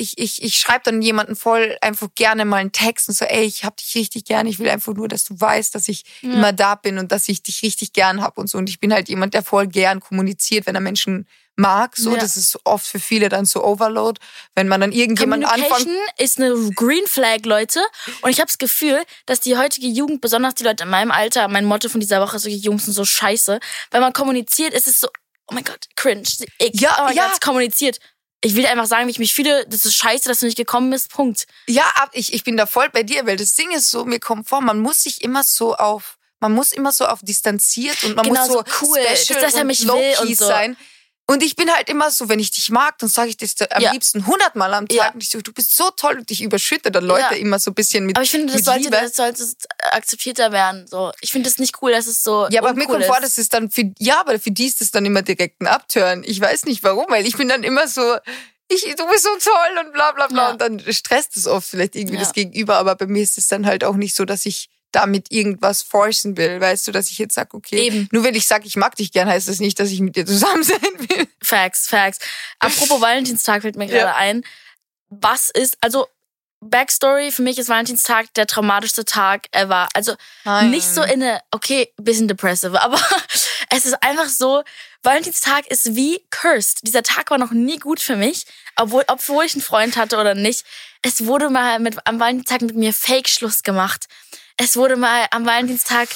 [0.02, 3.44] ich, ich, ich schreibe dann jemanden voll einfach gerne mal einen Text und so, ey,
[3.44, 6.32] ich hab dich richtig gern, ich will einfach nur, dass du weißt, dass ich Ja.
[6.34, 8.58] immer da bin und dass ich dich richtig gern hab und so.
[8.58, 11.96] Und ich bin halt jemand, der voll gern kommuniziert, wenn er Menschen mag.
[11.96, 12.18] So, Ja.
[12.20, 14.20] das ist oft für viele dann so Overload,
[14.54, 15.88] wenn man dann irgendjemand anfängt.
[16.18, 17.80] Ist eine Green Flag, Leute.
[18.22, 21.48] Und ich habe das Gefühl, dass die heutige Jugend, besonders die Leute in meinem Alter,
[21.48, 23.60] mein Motto von dieser Woche ist, so, die Jungs sind so scheiße.
[23.90, 25.08] Wenn man kommuniziert, ist es so,
[25.46, 26.22] oh mein Gott, cringe.
[26.58, 27.24] Ich, Ja, oh mein ja.
[27.24, 27.98] Gott, es kommuniziert.
[28.44, 29.64] Ich will dir einfach sagen, wie ich mich fühle.
[29.68, 31.10] Das ist scheiße, dass du nicht gekommen bist.
[31.10, 31.46] Punkt.
[31.68, 34.18] Ja, ab- ich, ich bin da voll bei dir, weil das Ding ist so, mir
[34.18, 38.16] kommt vor, man muss sich immer so auf, man muss immer so auf distanziert und
[38.16, 40.46] man Genau, muss so, so cool, special dass er mich will und so.
[40.46, 40.76] sein.
[41.26, 43.80] Und ich bin halt immer so, wenn ich dich mag, dann sage ich das am
[43.80, 43.92] Ja.
[43.92, 44.96] liebsten hundertmal am Tag.
[44.96, 45.10] Ja.
[45.12, 47.40] Und ich so, du bist so toll und ich überschütte dann Leute Ja.
[47.40, 48.96] immer so ein bisschen mit Aber ich finde, das sollte, Liebe.
[49.00, 49.44] das sollte
[49.92, 50.86] akzeptierter werden.
[50.88, 53.22] So, ich finde das nicht cool, dass es so Ja, aber mir kommt vor, ist.
[53.24, 56.22] das ist dann für, ja, aber für die ist das dann immer direkt ein Abtören.
[56.24, 58.16] Ich weiß nicht warum, weil ich bin dann immer so,
[58.68, 60.50] ich, du bist so toll und bla bla bla.
[60.50, 63.64] Und dann stresst es oft vielleicht irgendwie das Gegenüber, aber bei mir ist es dann
[63.66, 66.60] halt auch nicht so, dass ich damit irgendwas forcen will.
[66.60, 68.08] Weißt du, dass ich jetzt sage, okay, Eben.
[68.12, 70.24] nur wenn ich sage, ich mag dich gern, heißt das nicht, dass ich mit dir
[70.26, 71.26] zusammen sein will.
[71.42, 72.18] Facts, Facts.
[72.58, 74.16] Apropos Valentinstag fällt mir gerade Ja.
[74.16, 74.44] ein.
[75.10, 76.06] Was ist, also
[76.64, 79.88] Backstory, für mich ist Valentinstag der traumatischste Tag ever.
[79.94, 80.14] Also
[80.62, 83.00] nicht so in eine, okay, bisschen depressive, aber
[83.70, 84.62] es ist einfach so,
[85.02, 86.86] Valentinstag ist wie cursed.
[86.86, 90.36] Dieser Tag war noch nie gut für mich, obwohl, obwohl ich einen Freund hatte oder
[90.36, 90.64] nicht.
[91.02, 94.06] Es wurde mal mit, am Valentinstag mit mir Fake-Schluss gemacht.
[94.62, 96.08] Es wurde mal am Valentinstag,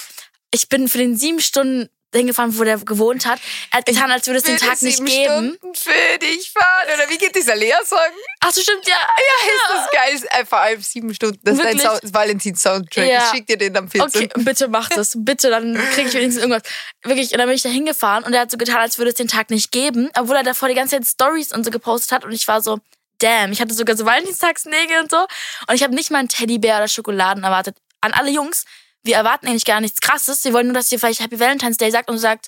[0.51, 3.39] ich bin für den sieben Stunden hingefahren, wo der gewohnt hat.
[3.71, 5.57] Er hat getan, als würde es den Tag nicht sieben geben.
[5.59, 6.87] Stunden für dich fahren.
[6.95, 7.99] Oder wie geht dieser Lea-Song?
[8.41, 8.95] Ach so, stimmt, ja.
[8.95, 10.15] Ja, ist das geil.
[10.15, 11.39] Ist einfach halb sieben Stunden.
[11.43, 11.77] Das Wirklich?
[11.77, 13.07] ist dein Sound- Valentin-Soundtrack.
[13.07, 13.25] Ja.
[13.25, 14.31] Ich schick dir den am 14.
[14.31, 15.13] Okay, bitte mach das.
[15.17, 16.63] Bitte, dann kriege ich wenigstens irgendwas.
[17.03, 19.17] Wirklich, und dann bin ich da hingefahren und er hat so getan, als würde es
[19.17, 22.25] den Tag nicht geben, obwohl er davor die ganze Zeit Stories und so gepostet hat
[22.25, 22.79] und ich war so,
[23.19, 25.19] damn, ich hatte sogar so Valentinstagsnägel und so
[25.67, 27.77] und ich habe nicht mal einen Teddybär oder Schokoladen erwartet.
[28.07, 28.65] An alle Jungs,
[29.03, 30.45] wir erwarten eigentlich gar nichts krasses.
[30.45, 32.47] Wir wollen nur, dass ihr vielleicht Happy Valentine's Day sagt und sagt,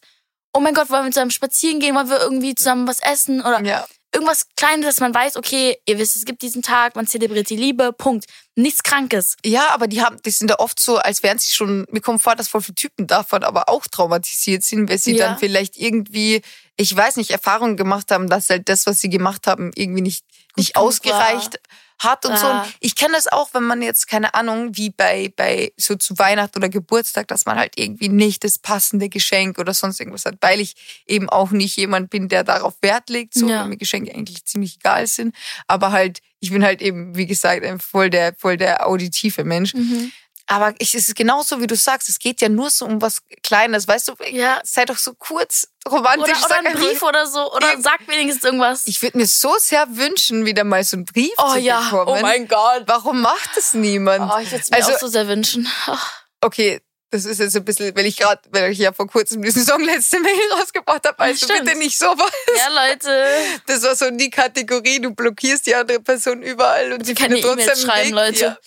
[0.52, 3.62] oh mein Gott, wollen wir zusammen spazieren gehen, wollen wir irgendwie zusammen was essen oder
[3.64, 3.86] Ja.
[4.14, 7.56] irgendwas Kleines, dass man weiß, okay, ihr wisst, es gibt diesen Tag, man zelebriert die
[7.56, 8.24] Liebe, Punkt.
[8.56, 9.36] Nichts Krankes.
[9.44, 12.22] Ja, aber die haben, die sind da oft so, als wären sie schon, mir kommt
[12.22, 15.28] vor, dass voll viele Typen davon aber auch traumatisiert sind, weil sie Ja.
[15.28, 16.40] dann vielleicht irgendwie,
[16.76, 20.24] ich weiß nicht, Erfahrungen gemacht haben, dass halt das, was sie gemacht haben, irgendwie nicht,
[20.56, 21.60] nicht ausgereicht
[21.98, 22.46] hat und so.
[22.46, 22.62] Ja.
[22.62, 26.18] Und ich kenne das auch, wenn man jetzt, keine Ahnung, wie bei, bei so zu
[26.18, 30.36] Weihnachten oder Geburtstag, dass man halt irgendwie nicht das passende Geschenk oder sonst irgendwas hat,
[30.40, 30.74] weil ich
[31.06, 33.62] eben auch nicht jemand bin, der darauf Wert legt, so, Ja.
[33.62, 35.34] weil mir Geschenke eigentlich ziemlich egal sind.
[35.66, 39.74] Aber halt, ich bin halt eben, wie gesagt, ein voll der, voll der auditive Mensch.
[39.74, 40.12] Mhm.
[40.50, 42.08] Aber ich, es ist genauso, wie du sagst.
[42.08, 43.86] Es geht ja nur so um was Kleines.
[43.86, 44.60] Weißt du, Ja.
[44.64, 46.22] sei doch so kurz romantisch.
[46.22, 47.52] Oder, oder sag ein einfach- Brief oder so.
[47.52, 47.80] Oder Ja.
[47.82, 48.82] sag wenigstens irgendwas.
[48.86, 52.08] Ich würde mir so sehr wünschen, wieder mal so einen Brief oh zu ja, bekommen.
[52.18, 52.84] oh mein Gott.
[52.86, 54.32] Warum macht es niemand?
[54.34, 55.68] Oh, ich würde es mir Also- auch so sehr wünschen.
[55.86, 55.96] Oh.
[56.40, 56.80] Okay,
[57.10, 59.82] das ist jetzt ein bisschen, weil ich gerade, weil ich ja vor kurzem diesen Song
[59.84, 61.18] letzte Mail rausgebracht habe.
[61.18, 61.64] Also Stimmt.
[61.66, 62.30] bitte nicht sowas.
[62.56, 63.26] Ja, Leute.
[63.66, 67.68] Das war so die Kategorie, du blockierst die andere Person überall und sie findet trotzdem
[67.68, 68.14] einen schreiben, Weg.
[68.14, 68.44] Leute.
[68.44, 68.58] Ja.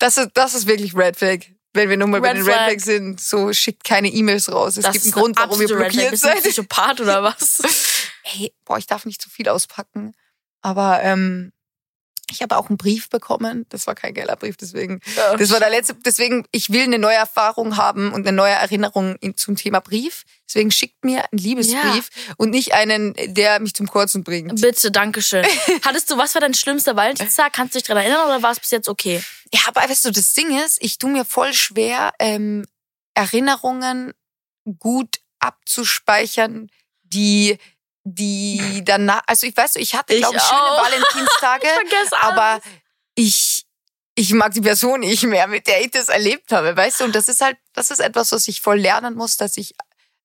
[0.00, 1.38] Das, ist, das ist wirklich Red Flag.
[1.72, 2.64] Wenn wir nochmal bei den Red Flag.
[2.66, 4.76] Flags sind, so schickt keine E-Mails raus.
[4.76, 6.42] Es Das gibt einen Grund, warum ihr blockiert Bist du ein seid.
[6.42, 7.62] Psychopath oder was?
[8.22, 10.12] Hey, boah, ich darf nicht zu viel auspacken.
[10.60, 11.52] Aber ähm,
[12.30, 13.66] ich habe auch einen Brief bekommen.
[13.68, 15.00] Das war kein geiler Brief, deswegen.
[15.38, 15.94] Das war der letzte.
[15.94, 20.24] Deswegen, ich will eine neue Erfahrung haben und eine neue Erinnerung in, zum Thema Brief.
[20.48, 24.60] Deswegen schickt mir einen Liebesbrief und nicht einen, der mich zum Kurzen bringt.
[24.60, 25.46] Bitte, danke schön.
[25.84, 27.52] Hattest du, was war dein schlimmster Valentinstag?
[27.52, 29.22] Kannst du dich daran erinnern oder war es bis jetzt okay?
[29.52, 32.64] Ja, aber weißt du, das Ding ist, ich tue mir voll schwer, ähm,
[33.14, 34.12] Erinnerungen
[34.78, 36.68] gut abzuspeichern,
[37.02, 37.58] die
[38.04, 40.84] die danach, also ich weiß, ich hatte glaube ich schöne auch.
[40.84, 41.66] Valentinstage,
[42.06, 42.60] Ich aber
[43.14, 43.66] ich
[44.16, 47.04] ich mag die Person nicht mehr, mit der ich das erlebt habe, weißt du?
[47.04, 49.74] Und das ist halt, das ist etwas, was ich voll lernen muss, dass ich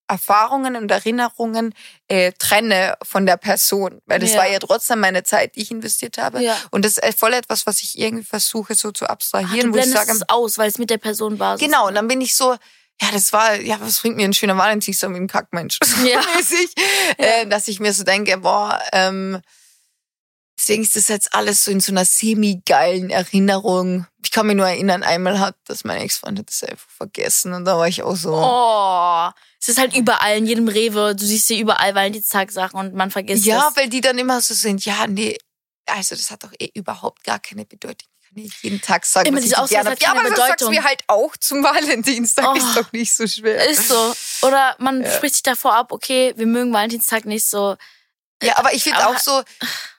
[0.08, 1.74] Erfahrungen und Erinnerungen
[2.08, 4.40] äh, trenne von der Person, weil das Ja.
[4.40, 6.44] war ja trotzdem meine Zeit, die ich investiert habe.
[6.44, 6.58] Ja.
[6.72, 9.82] Und das ist voll etwas, was ich irgendwie versuche so zu Ah, abstrahieren, du wo
[9.82, 11.58] ich sage, es aus, weil es mit der Person war.
[11.58, 12.56] genau, und dann bin ich so,
[13.02, 15.80] ja, das war, ja, was bringt mir ein schöner Valentinstag mit einem Kackmensch?
[16.06, 16.22] Ja.
[16.36, 16.74] Mäßig,
[17.18, 19.42] äh, dass ich mir so denke, boah, ähm,
[20.58, 24.06] deswegen ist das jetzt alles so in so einer semi-geilen Erinnerung.
[24.24, 27.66] Ich kann mich nur erinnern, einmal hat das mein Ex-Freund hat das einfach vergessen und
[27.66, 28.34] da war ich auch so.
[28.34, 29.30] Oh,
[29.60, 31.16] es ist halt überall, in jedem Rewe.
[31.16, 33.78] Du siehst hier überall Valentinstag-Sachen und man vergisst ja, es.
[33.78, 35.38] weil die dann immer so sind, ja, nee,
[35.88, 38.08] also das hat doch eh überhaupt gar keine Bedeutung.
[38.36, 40.02] Ich nicht jeden Tag sagen, Immer was ich diese Aussage gerne habe.
[40.02, 40.74] Ja, aber das sagst du Bedeutung.
[40.74, 42.48] mir halt auch zum Valentinstag.
[42.50, 42.54] Oh.
[42.58, 43.68] Ist doch nicht so schwer.
[43.70, 44.14] Ist so.
[44.42, 47.76] Oder man spricht sich davor ab, okay, wir mögen Valentinstag nicht so.
[48.44, 49.42] Ja, aber ich finde auch so,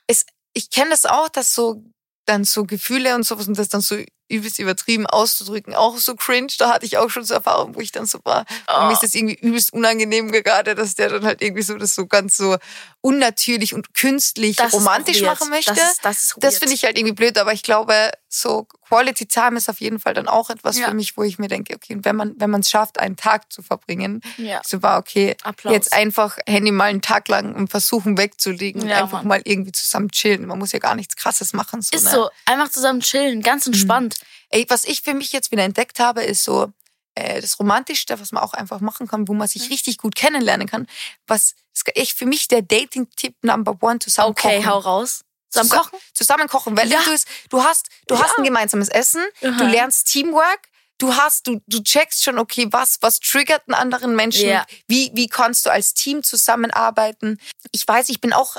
[0.07, 1.83] es, ich kenne das auch, dass so
[2.27, 3.97] dann so Gefühle und sowas und das dann so
[4.29, 6.49] übelst übertrieben auszudrücken, auch so cringe.
[6.59, 8.41] Da hatte ich auch schon so Erfahrungen, wo ich dann so war.
[8.41, 8.87] Und Oh.
[8.87, 12.07] mir ist das irgendwie übelst unangenehm gerade, dass der dann halt irgendwie so das so
[12.09, 12.57] ganz so
[13.01, 15.73] unnatürlich und künstlich Das romantisch machen möchte.
[15.75, 19.27] Das ist, das ist Das finde ich halt irgendwie blöd, aber ich glaube, so Quality
[19.27, 20.89] Time ist auf jeden Fall dann auch etwas Ja.
[20.89, 23.53] für mich, wo ich mir denke, okay, wenn man wenn man es schafft, einen Tag
[23.53, 24.61] zu verbringen, Ja.
[24.65, 25.73] so war okay, Applaus.
[25.73, 29.29] jetzt einfach Handy mal einen Tag lang und versuchen wegzulegen und Ja, einfach Mann.
[29.29, 30.47] mal irgendwie zusammen chillen.
[30.47, 31.83] Man muss ja gar nichts Krasses machen.
[31.83, 32.11] So, Ist ne?
[32.11, 32.31] so.
[32.47, 34.17] Einfach zusammen chillen, ganz entspannt.
[34.51, 36.73] Ey, was ich für mich jetzt wieder entdeckt habe, ist so
[37.19, 39.51] äh, das Romantischste, was man auch einfach machen kann, wo man Mhm.
[39.51, 40.87] sich richtig gut kennenlernen kann.
[41.27, 44.67] Was ist echt für mich der Dating-Tipp Number One zusammen Okay, kochen.
[44.71, 45.23] hau raus.
[45.51, 45.99] Zusammen Zusa- kochen?
[46.15, 47.01] Zusammen kochen, weil Ja.
[47.05, 48.23] du, es- du hast, du Ja.
[48.23, 49.63] hast ein gemeinsames Essen, du Aha.
[49.65, 54.49] lernst Teamwork, du hast, du, du checkst schon, okay, was, was triggert einen anderen Menschen,
[54.49, 54.67] Ja.
[54.89, 57.39] wie, wie kannst du als Team zusammenarbeiten.
[57.73, 58.57] Ich weiß, ich bin auch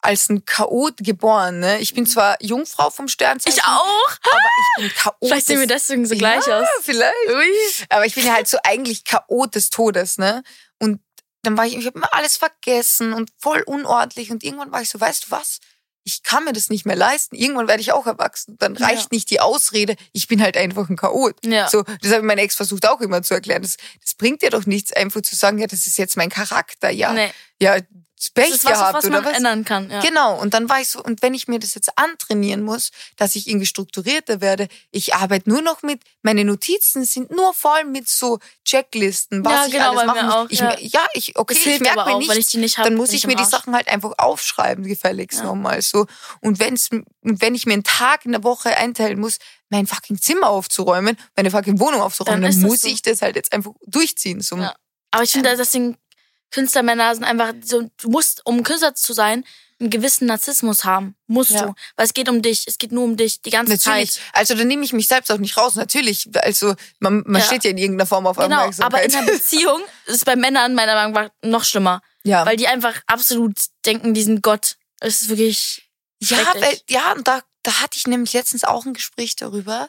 [0.00, 1.78] als ein Chaot geboren, ne?
[1.78, 4.08] Ich bin zwar Jungfrau vom Sternzeichen, Ich auch.
[4.22, 5.16] aber ich bin Chaot.
[5.22, 6.66] Vielleicht sehen wir des- deswegen so gleich ja, aus.
[6.82, 7.14] vielleicht.
[7.28, 7.46] Ui.
[7.88, 10.42] Aber ich bin ja halt so eigentlich Chaot des Todes, ne?
[10.80, 11.00] Und
[11.42, 14.30] dann war ich, ich habe immer alles vergessen und voll unordentlich.
[14.32, 15.58] Und irgendwann war ich so, weißt du was?
[16.04, 17.36] Ich kann mir das nicht mehr leisten.
[17.36, 18.56] Irgendwann werde ich auch erwachsen.
[18.58, 18.86] Dann Ja.
[18.86, 21.36] reicht nicht die Ausrede, ich bin halt einfach ein Chaot.
[21.44, 21.68] Ja.
[21.68, 23.62] So, das habe ich mein Ex versucht auch immer zu erklären.
[23.62, 26.90] Das, das bringt dir doch nichts, einfach zu sagen, ja, das ist jetzt mein Charakter.
[26.90, 27.30] Ja, Nee.
[27.60, 27.76] ja,
[28.30, 29.36] Pech das ist was, gehabt was oder man was?
[29.36, 29.90] ändern kann.
[29.90, 30.00] Ja.
[30.00, 33.34] Genau, und dann war ich so, und wenn ich mir das jetzt antrainieren muss, dass
[33.36, 38.08] ich irgendwie strukturierter werde, ich arbeite nur noch mit, meine Notizen sind nur voll mit
[38.08, 40.34] so Checklisten, was Ja, ich genau, alles machen muss.
[40.34, 40.76] auch, ich, ja.
[40.78, 42.94] ja, ich, okay, Das ich merke mir auch, nicht, weil ich die nicht hab, dann
[42.94, 43.44] muss ich mir die.
[43.44, 45.44] Sachen halt einfach aufschreiben, gefälligst Ja.
[45.46, 46.06] nochmal so.
[46.40, 47.06] Und wenn's, und
[47.42, 51.50] wenn ich mir einen Tag in der Woche einteilen muss, mein fucking Zimmer aufzuräumen, meine
[51.50, 52.88] fucking Wohnung aufzuräumen, Dann dann, muss so.
[52.88, 54.40] ich das halt jetzt einfach durchziehen.
[54.40, 54.56] So.
[54.56, 54.74] Ja.
[55.10, 55.96] Aber ich finde, deswegen
[56.52, 59.44] Künstlermänner sind einfach so, du musst, um Künstler zu sein,
[59.80, 61.16] einen gewissen Narzissmus haben.
[61.26, 61.62] Musst Ja.
[61.66, 61.74] du.
[61.96, 62.64] Weil es geht um dich.
[62.68, 64.12] Es geht nur um dich die ganze Natürlich.
[64.12, 64.22] Zeit.
[64.32, 65.74] Also da nehme ich mich selbst auch nicht raus.
[65.74, 66.28] Natürlich.
[66.36, 67.46] Also man, man Ja.
[67.46, 68.54] steht ja in irgendeiner Form auf Genau.
[68.54, 69.00] Aber Aufmerksamkeit.
[69.02, 72.00] halt in einer Beziehung ist es bei Männern meiner Meinung nach noch schlimmer.
[72.22, 72.46] ja.
[72.46, 74.76] Weil die einfach absolut denken, die sind Gott.
[75.00, 75.90] Es ist wirklich.
[76.20, 79.88] ja, weil, ja, und da, da hatte ich nämlich letztens auch ein Gespräch darüber.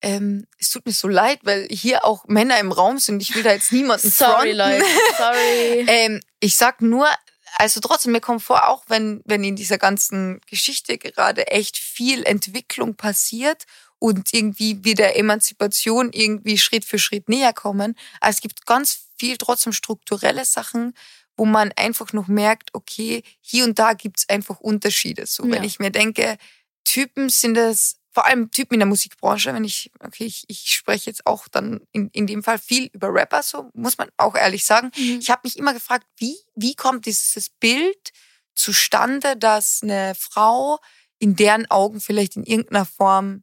[0.00, 3.20] Ähm, es tut mir so leid, weil hier auch Männer im Raum sind.
[3.22, 4.56] Ich will da jetzt niemanden Sorry, fronten.
[4.56, 4.84] Leute.
[5.16, 5.84] Sorry.
[5.88, 7.08] Ähm, ich sag nur,
[7.56, 12.22] also trotzdem, mir kommt vor, auch wenn, wenn in dieser ganzen Geschichte gerade echt viel
[12.24, 13.64] Entwicklung passiert
[13.98, 19.00] und irgendwie wir der Emanzipation irgendwie Schritt für Schritt näher kommen, aber es gibt ganz
[19.18, 20.94] viel trotzdem strukturelle Sachen,
[21.36, 25.26] wo man einfach noch merkt, okay, hier und da gibt's einfach Unterschiede.
[25.26, 25.64] So, wenn Ja.
[25.64, 26.36] ich mir denke,
[26.84, 31.10] Typen sind es, vor allem Typen in der Musikbranche, wenn ich, okay, ich, ich spreche
[31.10, 34.64] jetzt auch dann in, in dem Fall viel über Rapper, so muss man auch ehrlich
[34.64, 34.90] sagen.
[34.96, 35.18] Mhm.
[35.20, 38.12] Ich habe mich immer gefragt, wie, wie kommt dieses Bild
[38.54, 40.78] zustande, dass eine Frau
[41.18, 43.42] in deren Augen vielleicht in irgendeiner Form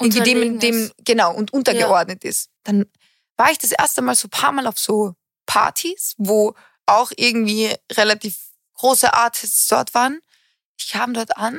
[0.00, 2.50] irgendwie dem, dem, genau, und untergeordnet ist.
[2.64, 2.86] Dann
[3.36, 5.14] war ich das erste Mal so ein paar Mal auf so
[5.46, 6.54] Partys, wo
[6.86, 8.38] auch irgendwie relativ
[8.74, 10.20] große Artists dort waren.
[10.78, 11.58] Ich kam dort an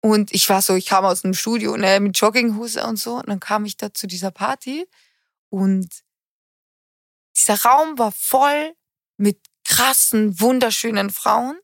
[0.00, 3.16] und ich war so, ich kam aus dem Studio ne, mit Jogginghose und so.
[3.16, 4.86] Und dann kam ich da zu dieser Party
[5.50, 5.88] und
[7.36, 8.74] dieser Raum war voll
[9.16, 11.58] mit krassen, wunderschönen Frauen.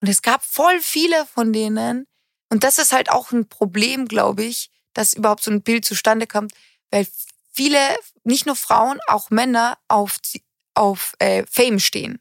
[0.00, 2.06] Und es gab voll viele von denen.
[2.50, 6.26] Und das ist halt auch ein Problem, glaube ich, dass überhaupt so ein Bild zustande
[6.26, 6.52] kommt,
[6.90, 7.06] weil
[7.52, 7.78] viele,
[8.24, 10.18] nicht nur Frauen, auch Männer auf,
[10.74, 12.18] auf äh, Fame stehen.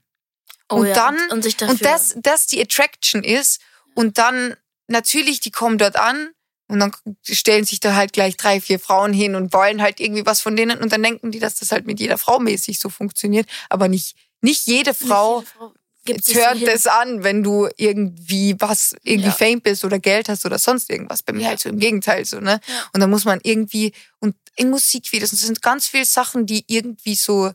[0.69, 1.73] Oh und ja, dann- und, und sich dafür.
[1.73, 3.61] Und das, das die Attraction ist.
[3.95, 4.55] Und dann
[4.93, 6.29] natürlich, die kommen dort an
[6.67, 10.25] und dann stellen sich da halt gleich drei, vier Frauen hin und wollen halt irgendwie
[10.25, 10.79] was von denen.
[10.79, 13.47] Und dann denken die, dass das halt mit jeder Frau mäßig so funktioniert.
[13.69, 15.73] Aber nicht, nicht jede Nicht Frau jede Frau
[16.05, 19.33] gibt hört das an, wenn du irgendwie was, irgendwie Ja.
[19.33, 21.23] Fame bist oder Geld hast oder sonst irgendwas.
[21.23, 21.47] Bei mir Ja.
[21.49, 22.59] halt so im Gegenteil so, ne?
[22.67, 22.89] Ja.
[22.93, 27.15] Und dann muss man irgendwie, und in Musikvideos, das sind ganz viele Sachen, die irgendwie
[27.15, 27.51] so,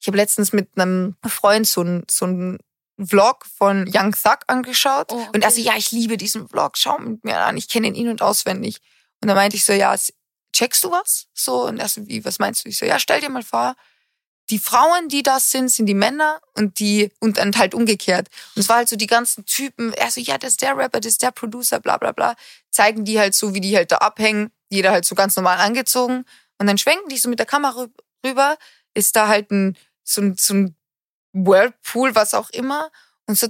[0.00, 2.58] ich habe letztens mit einem Freund so ein, so ein
[3.06, 5.12] Vlog von Young Thug angeschaut.
[5.12, 5.30] Oh, okay.
[5.34, 7.94] Und er so, ja, ich liebe diesen Vlog, schau mit mir an, ich kenne ihn
[7.94, 8.78] in- und auswendig.
[9.20, 9.94] Und dann meinte ich so, ja,
[10.52, 11.26] checkst du was?
[11.34, 12.68] So, und er so, wie, was meinst du?
[12.68, 13.74] Ich so, ja, stell dir mal vor,
[14.50, 18.28] die Frauen, die das sind, sind die Männer und die, und dann halt umgekehrt.
[18.54, 21.00] Und es war halt so die ganzen Typen, er so, ja, das ist der Rapper,
[21.00, 22.34] das ist der Producer, bla, bla, bla.
[22.70, 26.24] Zeigen die halt so, wie die halt da abhängen, jeder halt so ganz normal angezogen.
[26.58, 27.90] Und dann schwenken die so mit der Kamera rü-
[28.24, 28.56] rüber,
[28.94, 30.74] ist da halt ein, so ein, so ein
[31.32, 32.90] Whirlpool, was auch immer.
[33.26, 33.48] Und so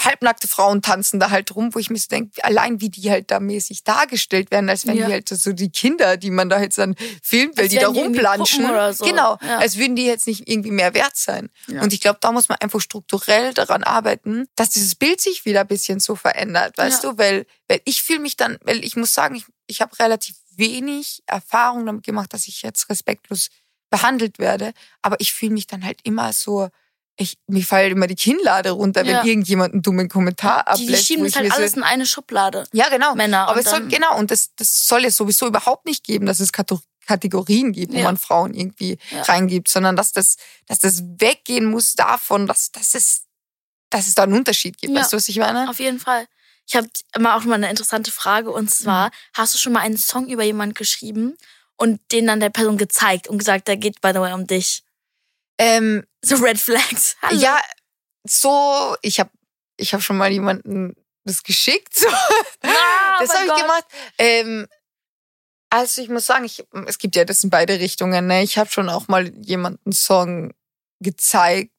[0.00, 3.32] halbnackte Frauen tanzen da halt rum, wo ich mir so denke, allein wie die halt
[3.32, 5.06] da mäßig dargestellt werden, als wenn Ja.
[5.06, 7.88] die halt so die Kinder, die man da jetzt dann filmt, weil Als die da
[7.88, 8.64] rumplanschen.
[8.94, 9.04] So.
[9.04, 9.58] Genau, Ja.
[9.58, 11.50] als würden die jetzt nicht irgendwie mehr wert sein.
[11.66, 11.82] Ja.
[11.82, 15.62] Und ich glaube, da muss man einfach strukturell daran arbeiten, dass dieses Bild sich wieder
[15.62, 17.18] ein bisschen so verändert, weißt du?
[17.18, 21.24] Weil, weil ich fühle mich dann, weil ich muss sagen, ich, ich habe relativ wenig
[21.26, 23.48] Erfahrung damit gemacht, dass ich jetzt respektlos
[23.90, 24.72] behandelt werde.
[25.02, 26.68] Aber ich fühle mich dann halt immer so,
[27.16, 29.20] ich, mir fallen immer die Kinnlade runter, Ja.
[29.20, 30.88] wenn irgendjemand einen dummen Kommentar ablässt.
[30.88, 32.64] die schieben wo das halt alles so, in eine Schublade.
[32.72, 33.14] ja, genau.
[33.16, 33.48] Männer.
[33.48, 36.52] Aber es soll, genau, und das, das soll es sowieso überhaupt nicht geben, dass es
[37.06, 38.04] Kategorien gibt, wo Ja.
[38.04, 39.22] man Frauen irgendwie Ja.
[39.22, 43.22] reingibt, sondern dass das, dass das weggehen muss davon, dass, dass, es,
[43.90, 44.92] dass es da einen Unterschied gibt.
[44.94, 45.00] Ja.
[45.00, 45.68] Weißt du, was ich meine?
[45.68, 46.26] Auf jeden Fall.
[46.66, 48.68] Ich habe immer auch mal eine interessante Frage und Mhm.
[48.68, 51.36] zwar, hast du schon mal einen Song über jemanden geschrieben
[51.78, 54.82] und den dann der Person gezeigt und gesagt, der geht by the way um dich?
[55.58, 57.16] Ähm, So Red Flags.
[57.22, 57.40] Hallo.
[57.40, 57.60] ja,
[58.28, 59.30] so, ich habe
[59.76, 61.94] ich hab schon mal jemanden das geschickt.
[61.96, 62.08] So.
[62.08, 62.18] Ah,
[63.20, 63.60] das mein habe ich Gott.
[63.62, 63.84] gemacht.
[64.18, 64.66] Ähm,
[65.70, 68.26] also ich muss sagen, ich, es gibt ja das in beide Richtungen.
[68.26, 68.42] Ne?
[68.42, 70.52] Ich habe schon auch mal jemanden Song
[71.00, 71.72] gezeigt,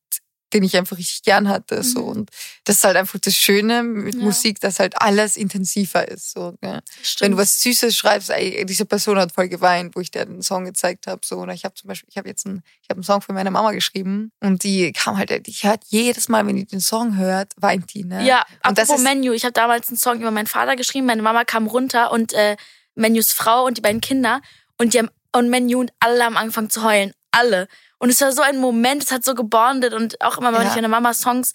[0.54, 1.84] den ich einfach richtig gern hatte.
[1.84, 2.02] So.
[2.02, 2.08] Mhm.
[2.08, 2.30] Und
[2.64, 4.22] das ist halt einfach das Schöne mit Ja.
[4.22, 6.32] Musik, dass halt alles intensiver ist.
[6.32, 6.56] So?
[7.04, 7.22] Stimmt.
[7.22, 10.42] Wenn du was Süßes schreibst, ey, diese Person hat voll geweint, wo ich dir den
[10.42, 11.22] Song gezeigt habe.
[11.24, 11.38] So.
[11.38, 13.52] Oder ich habe zum Beispiel, ich habe jetzt einen, ich habe einen Song für meine
[13.52, 17.54] Mama geschrieben und die kam halt, die hört jedes Mal, wenn die den Song hört,
[17.58, 18.04] weint die.
[18.04, 18.26] Ne?
[18.26, 19.34] Ja, Und das ist- Menu.
[19.34, 21.06] Ich habe damals einen Song über meinen Vater geschrieben.
[21.06, 22.56] Meine Mama kam runter und äh,
[22.96, 24.42] Menus Frau und die beiden Kinder
[24.78, 27.14] und die haben und Menu und alle haben angefangen zu heulen.
[27.32, 27.68] alle.
[28.00, 30.70] Und es war so ein Moment, es hat so gebondet und auch immer, wenn Ja.
[30.70, 31.54] ich meiner Mama Songs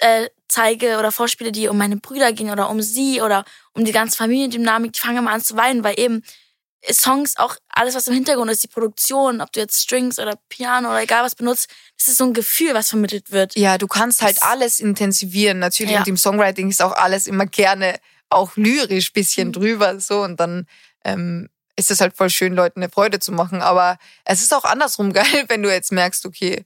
[0.00, 3.92] äh, zeige oder vorspiele, die um meine Brüder gehen oder um sie oder um die
[3.92, 6.22] ganze Familiendynamik, die fangen immer an zu weinen, weil eben
[6.90, 10.88] Songs auch alles, was im Hintergrund ist, die Produktion, ob du jetzt Strings oder Piano
[10.88, 11.68] oder egal was benutzt,
[11.98, 13.56] das ist so ein Gefühl, was vermittelt wird.
[13.56, 15.58] Ja, du kannst halt Das- alles intensivieren.
[15.60, 16.00] Natürlich, Ja.
[16.00, 17.98] und im Songwriting ist auch alles immer gerne
[18.30, 19.52] auch lyrisch bisschen Mhm.
[19.52, 20.66] drüber so und dann
[21.04, 23.62] ähm, ist es halt voll schön, Leuten eine Freude zu machen.
[23.62, 26.64] Aber es ist auch andersrum geil, wenn du jetzt merkst, okay,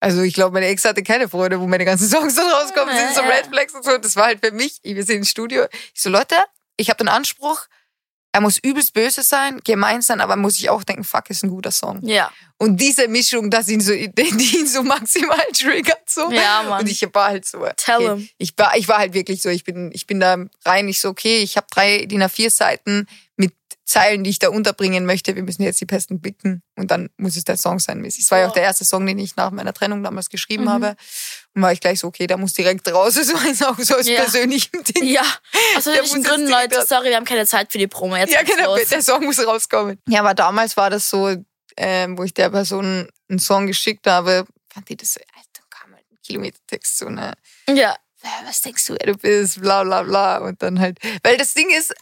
[0.00, 3.14] also ich glaube, meine Ex hatte keine Freude, wo meine ganzen Songs dann rauskommen, sind
[3.14, 3.22] so.
[3.22, 3.96] Red Flags und so.
[3.98, 5.64] Das war halt für mich, wir sind im Studio.
[5.94, 6.36] Ich so, Leute,
[6.76, 7.66] ich habe den Anspruch,
[8.32, 11.48] er muss übelst böse sein, gemein sein, aber muss ich auch denken, fuck, ist ein
[11.48, 12.00] guter Song.
[12.02, 12.30] Ja.
[12.58, 16.30] Und diese Mischung, dass ihn so, die ihn so maximal triggert, so.
[16.30, 16.82] Ja, Mann.
[16.82, 17.66] Und ich war halt so.
[17.76, 18.28] Tell okay, him.
[18.36, 21.08] Ich war, ich war halt wirklich so, ich bin, ich bin da rein, ich so,
[21.08, 23.54] okay, ich habe drei DIN A4 Seiten mit
[23.86, 25.36] Zeilen, die ich da unterbringen möchte.
[25.36, 28.00] Wir müssen jetzt die Pesten blicken und dann muss es der Song sein.
[28.00, 28.24] mäßig.
[28.24, 30.68] Es war ja auch der erste Song, den ich nach meiner Trennung damals geschrieben Mhm.
[30.70, 30.96] habe.
[31.54, 33.14] Und war ich gleich so, okay, der muss direkt raus.
[33.14, 34.22] Das war jetzt auch so aus Ja.
[34.22, 35.04] persönlichem Ding.
[35.04, 35.22] Ja.
[35.76, 36.84] Aus muss Gründen, Leute?
[36.84, 38.16] Sorry, wir haben keine Zeit für die Promo.
[38.16, 38.88] Jetzt Ja, genau, los.
[38.88, 39.98] der Song muss rauskommen.
[40.08, 41.34] Ja, aber damals war das so,
[41.76, 45.92] ähm, wo ich der Person einen Song geschickt habe, fand die das so, Alter, kam
[45.94, 47.32] halt ein Kilometertext so, ne?
[47.68, 47.92] Ja.
[48.22, 50.38] "Äh, Was denkst du, wer du bist, bla bla bla.
[50.38, 51.94] Und dann halt, weil das Ding ist,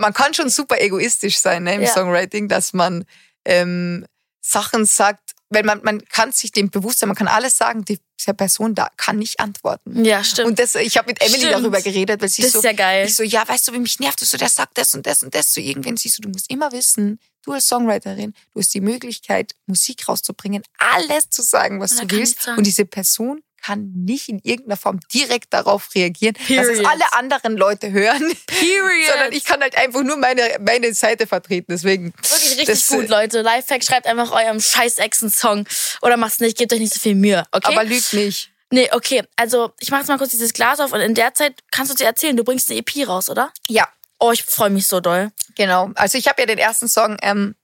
[0.00, 1.92] man kann schon super egoistisch sein ne, im Ja.
[1.92, 3.04] Songwriting, dass man
[3.44, 4.06] ähm,
[4.40, 8.00] Sachen sagt, weil man, man kann sich dem bewusst sein, man kann alles sagen, die-
[8.18, 10.04] diese Person da kann nicht antworten.
[10.04, 10.48] Ja, stimmt.
[10.48, 11.54] Und das, ich habe mit Emily Stimmt.
[11.54, 13.06] darüber geredet, weil sie das so, ist ja geil.
[13.06, 15.34] ich so, ja, weißt du, wie mich nervt, so, der sagt das und das und
[15.34, 15.54] das.
[15.54, 19.54] So irgendwann siehst du, du musst immer wissen, du als Songwriterin, du hast die Möglichkeit,
[19.66, 22.46] Musik rauszubringen, alles zu sagen, was Ja, du willst.
[22.48, 26.86] Und diese Person kann nicht in irgendeiner Form direkt darauf reagieren, dass es Period.
[26.86, 29.06] alle anderen Leute hören, Period.
[29.10, 31.66] sondern ich kann halt einfach nur meine, meine Seite vertreten.
[31.70, 32.12] Deswegen.
[32.16, 33.42] Wirklich richtig das, gut, Leute.
[33.42, 35.66] Lifehack, schreibt einfach eurem scheiß Ex einen Song.
[36.02, 37.72] Oder macht's nicht, gebt euch nicht so viel Mühe, okay?
[37.72, 38.50] Aber lügt nicht.
[38.70, 39.22] nee, okay.
[39.36, 41.96] Also, ich mach jetzt mal kurz dieses Glas auf und in der Zeit kannst du
[41.96, 43.52] dir erzählen, du bringst eine EP raus, oder?
[43.68, 43.88] Ja,
[44.20, 45.32] Oh, ich freue mich so doll.
[45.56, 45.90] Genau.
[45.94, 47.56] Also ich habe ja den ersten Song ähm,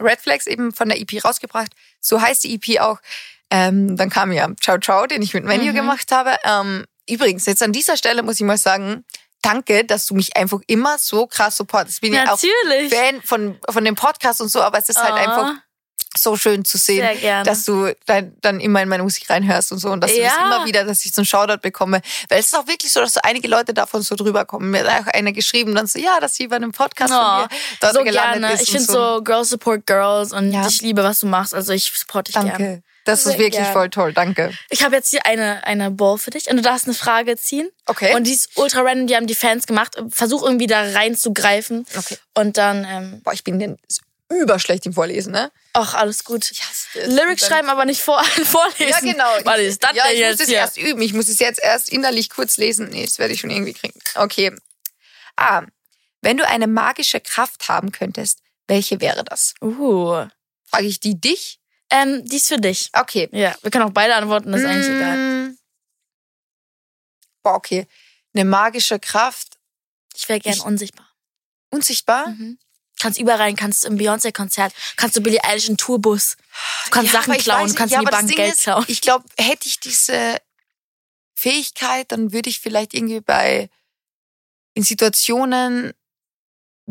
[0.00, 1.70] Red Flags eben von der EP rausgebracht.
[2.00, 2.98] So heißt die EP auch.
[3.50, 5.74] Ähm, dann kam ja Ciao Ciao, den ich mit Menu Mhm.
[5.74, 6.36] gemacht habe.
[6.44, 9.04] Ähm, übrigens, jetzt an dieser Stelle muss ich mal sagen,
[9.42, 12.00] danke, dass du mich einfach immer so krass supportest.
[12.00, 12.92] Bin ja auch Natürlich.
[12.94, 15.54] Fan von, von dem Podcast und so, aber es ist halt Ah, einfach
[16.16, 17.06] so schön zu sehen,
[17.44, 20.34] dass du dann, dann immer in meine Musik reinhörst und so und dass du das
[20.36, 20.44] Ja.
[20.46, 22.00] immer wieder, dass ich so einen Shoutout bekomme.
[22.28, 24.70] Weil es ist auch wirklich so, dass so einige Leute davon so drüber kommen.
[24.72, 27.42] Mir hat auch eine geschrieben, dann so, ja, dass sie bei einem Podcast Oh, von
[27.42, 27.48] mir
[27.80, 28.54] dort so gelandet gerne.
[28.54, 28.62] ist.
[28.62, 30.66] Ich finde so Girls Support Girls und Ja.
[30.66, 31.54] ich liebe, was du machst.
[31.54, 32.56] Also ich supporte dich Danke.
[32.56, 32.82] gerne.
[33.04, 33.72] Das ist wirklich gerne.
[33.72, 34.52] voll toll, danke.
[34.68, 37.70] Ich habe jetzt hier eine, eine Ball für dich und du darfst eine Frage ziehen.
[37.86, 38.14] Okay.
[38.14, 39.96] Und die ist ultra random, die haben die Fans gemacht.
[40.10, 41.86] Versuch irgendwie da reinzugreifen.
[41.96, 42.18] Okay.
[42.34, 43.78] Und dann, ähm, Boah, ich bin denn
[44.28, 45.50] überschlecht im Vorlesen, ne?
[45.72, 46.50] ach, alles gut.
[46.50, 47.08] Das.
[47.08, 48.88] Lyrics schreiben, aber nicht vor, vorlesen.
[48.88, 49.30] Ja, genau.
[49.44, 50.58] Was ist das ja, denn ich muss jetzt es hier?
[50.58, 51.02] erst üben.
[51.02, 52.88] Ich muss es jetzt erst innerlich kurz lesen.
[52.90, 53.98] Nee, das werde ich schon irgendwie kriegen.
[54.14, 54.54] Okay.
[55.36, 55.62] Ah,
[56.20, 59.54] wenn du eine magische Kraft haben könntest, welche wäre das?
[59.62, 60.26] Uh.
[60.66, 61.59] Frage ich die dich?
[61.90, 62.88] Ähm, die ist für dich.
[62.92, 63.28] Okay.
[63.32, 65.16] Ja, wir können auch beide antworten, das ist eigentlich egal.
[65.16, 65.58] Mm.
[67.42, 67.86] Boah, okay.
[68.34, 69.58] Eine magische Kraft.
[70.14, 71.08] Ich wäre gern Ich- unsichtbar.
[71.70, 72.28] Unsichtbar?
[72.28, 72.58] Mhm.
[73.00, 76.36] Kannst überall rein, kannst im Beyoncé-Konzert, kannst du Billie Eilish in Tourbus.
[76.84, 77.94] Du kannst Sachen aber ich klauen, weiß du kannst nicht.
[77.94, 78.84] Ja, in die aber das Bank Ding Geld ist, klauen.
[78.88, 80.36] Ich glaube, hätte ich diese
[81.34, 83.70] Fähigkeit, dann würde ich vielleicht irgendwie bei
[84.74, 85.94] in Situationen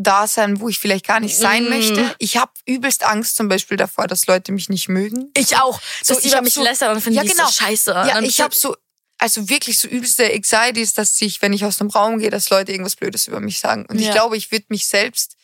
[0.02, 1.68] da sein, wo ich vielleicht gar nicht sein Mm.
[1.68, 2.14] möchte.
[2.18, 5.30] Ich habe übelst Angst zum Beispiel davor, dass Leute mich nicht mögen.
[5.36, 5.80] Ich auch.
[6.02, 7.46] So, dass die ich über mich so- lästern und finden Ja, genau.
[7.46, 7.90] so scheiße.
[7.92, 8.76] Ja, ich habe so,
[9.18, 12.72] also wirklich so übelste Anxieties, dass ich, wenn ich aus einem Raum gehe, dass Leute
[12.72, 13.84] irgendwas Blödes über mich sagen.
[13.86, 14.12] Und ich Ja.
[14.12, 15.36] glaube, ich würde mich selbst,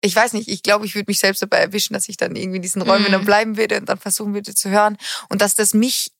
[0.00, 2.56] ich weiß nicht, ich glaube, ich würde mich selbst dabei erwischen, dass ich dann irgendwie
[2.58, 3.12] in diesen Räumen Mhm.
[3.12, 4.96] dann bleiben würde und dann versuchen würde zu hören.
[5.28, 6.12] Und dass das mich,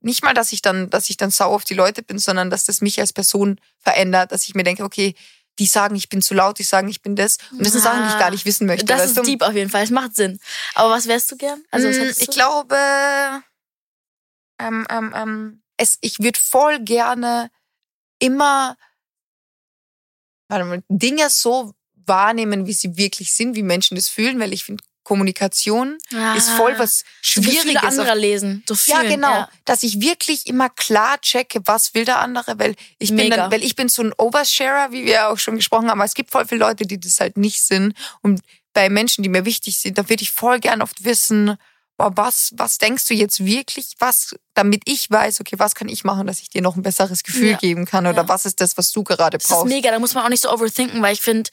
[0.00, 2.64] nicht mal, dass ich dann, dass ich dann sauer auf die Leute bin, sondern dass
[2.64, 5.14] das mich als Person verändert, dass ich mir denke, okay,
[5.58, 7.38] die sagen, ich bin zu laut, die sagen, ich bin das.
[7.52, 8.86] Und das sind Sachen, die ich Ah, gar nicht wissen möchte.
[8.86, 9.22] Das ist du?
[9.22, 9.84] deep auf jeden Fall.
[9.84, 10.40] Es macht Sinn.
[10.74, 11.62] Aber was wärst du gern?
[11.70, 12.76] Also, was Mm, ich glaube,
[14.58, 17.50] ähm, ähm, ähm, es, ich würde voll gerne
[18.18, 18.76] immer
[20.48, 21.74] warte mal, Dinge so
[22.06, 25.98] wahrnehmen, wie sie wirklich sind, wie Menschen das fühlen, weil ich finde, Kommunikation
[26.36, 27.82] ist voll was so Gefühle Schwieriges.
[27.84, 27.86] Ah.
[27.88, 28.64] anderer lesen.
[28.68, 29.30] So ja, genau.
[29.30, 29.48] Ja.
[29.64, 33.36] Dass ich wirklich immer klar checke, was will der andere, weil ich bin Mega.
[33.36, 36.14] dann, weil ich bin so ein Oversharer, wie wir auch schon gesprochen haben, aber es
[36.14, 37.94] gibt voll viele Leute, die das halt nicht sind.
[38.22, 38.40] Und
[38.72, 41.56] bei Menschen, die mir wichtig sind, da würde ich voll gern oft wissen,
[41.96, 46.02] boah, was, was denkst du jetzt wirklich, was, damit ich weiß, okay, was kann ich
[46.02, 47.56] machen, dass ich dir noch ein besseres Gefühl Ja.
[47.56, 48.28] geben kann oder Ja.
[48.28, 49.66] was ist das, was du gerade Das ist brauchst.
[49.68, 49.90] mega.
[49.92, 51.50] Da muss man auch nicht so overthinken, weil ich finde,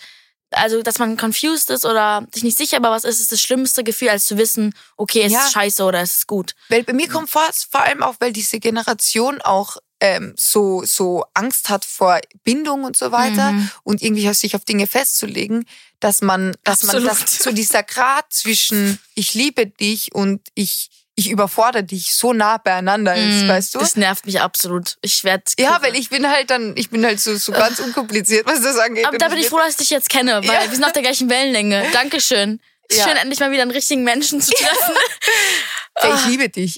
[0.51, 3.83] also dass man confused ist oder sich nicht sicher über was ist, ist das schlimmste
[3.83, 5.45] Gefühl, als zu wissen, okay, es Ja.
[5.45, 6.53] ist scheiße oder es ist gut.
[6.69, 11.23] Weil bei mir kommt vor, vor allem auch, weil diese Generation auch ähm, so, so
[11.35, 13.71] Angst hat vor Bindung und so weiter Mhm.
[13.83, 15.65] und irgendwie sich auf Dinge festzulegen,
[15.99, 17.21] dass man, dass man Absolut.
[17.21, 20.89] das, so dieser Grad zwischen ich liebe dich und ich,
[21.25, 23.47] ich überfordere dich so nah beieinander ist, Mhm.
[23.49, 23.79] weißt du?
[23.79, 24.97] Das nervt mich absolut.
[25.01, 28.45] Ich werde Ja, weil ich bin halt dann, ich bin halt so, so ganz unkompliziert,
[28.45, 29.05] was das angeht.
[29.05, 30.61] Aber da bin ich froh, dass ich dich jetzt kenne, weil Ja.
[30.69, 31.85] wir sind auf der gleichen Wellenlänge.
[31.93, 32.59] Dankeschön.
[32.89, 33.07] Es ist Ja.
[33.09, 34.95] schön, endlich mal wieder einen richtigen Menschen zu treffen.
[35.95, 36.77] Ey, ich liebe dich.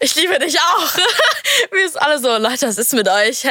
[0.00, 0.94] Ich liebe dich auch.
[1.72, 3.50] Wir sind alle so, Leute, was ist mit euch, hä?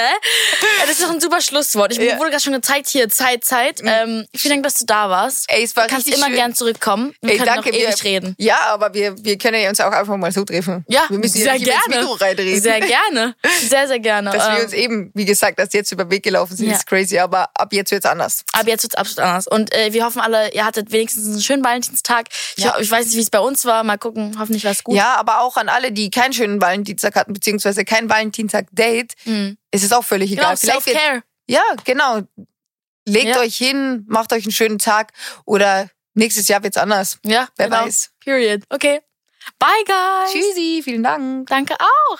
[0.81, 1.91] Das ist doch ein super Schlusswort.
[1.91, 2.15] Ich Ja.
[2.15, 2.19] Mhm.
[2.19, 3.81] wurde gerade schon gezeigt, hier, Zeit, Zeit.
[3.83, 5.45] Ähm, vielen Dank, dass du da warst.
[5.49, 6.35] Ey, es war du kannst immer schön.
[6.35, 7.13] gern zurückkommen.
[7.21, 8.35] Wir Ey, können danke, noch ewig wir, reden.
[8.37, 10.85] Ja, aber wir, wir können ja uns auch einfach mal so treffen.
[10.87, 12.01] Ja, wir müssen sehr ja immer ins gerne.
[12.01, 12.61] Mikro reinreden.
[12.61, 13.35] Sehr gerne.
[13.69, 14.31] Sehr, sehr gerne.
[14.31, 16.75] Dass wir Ähm, uns eben, wie gesagt, dass jetzt über den Weg gelaufen sind, Ja.
[16.75, 18.43] ist crazy, aber ab jetzt wird's anders.
[18.53, 19.47] Aber jetzt wird's absolut anders.
[19.47, 22.27] Und äh, wir hoffen alle, ihr hattet wenigstens einen schönen Valentinstag.
[22.55, 22.77] Ich, Ja.
[22.79, 23.83] ich weiß nicht, wie es bei uns war.
[23.83, 24.28] Mal gucken.
[24.37, 24.95] Hoffentlich war's gut.
[24.95, 29.57] Ja, aber auch an alle, die keinen schönen Valentinstag hatten, beziehungsweise kein Valentinstag-Date, Mhm.
[29.71, 30.57] ist es auch völlig Genau, egal.
[30.57, 31.23] Vielleicht wird, Self-Care.
[31.47, 32.21] ja, genau.
[33.07, 33.39] Legt Ja.
[33.39, 35.13] euch hin, macht euch einen schönen Tag
[35.45, 37.17] oder nächstes Jahr wird's anders.
[37.25, 37.85] Ja, Wer genau.
[37.85, 38.11] weiß.
[38.23, 38.63] Period.
[38.69, 39.01] Okay.
[39.57, 40.31] Bye, guys.
[40.31, 41.47] Tschüssi, vielen Dank.
[41.47, 42.19] Danke auch.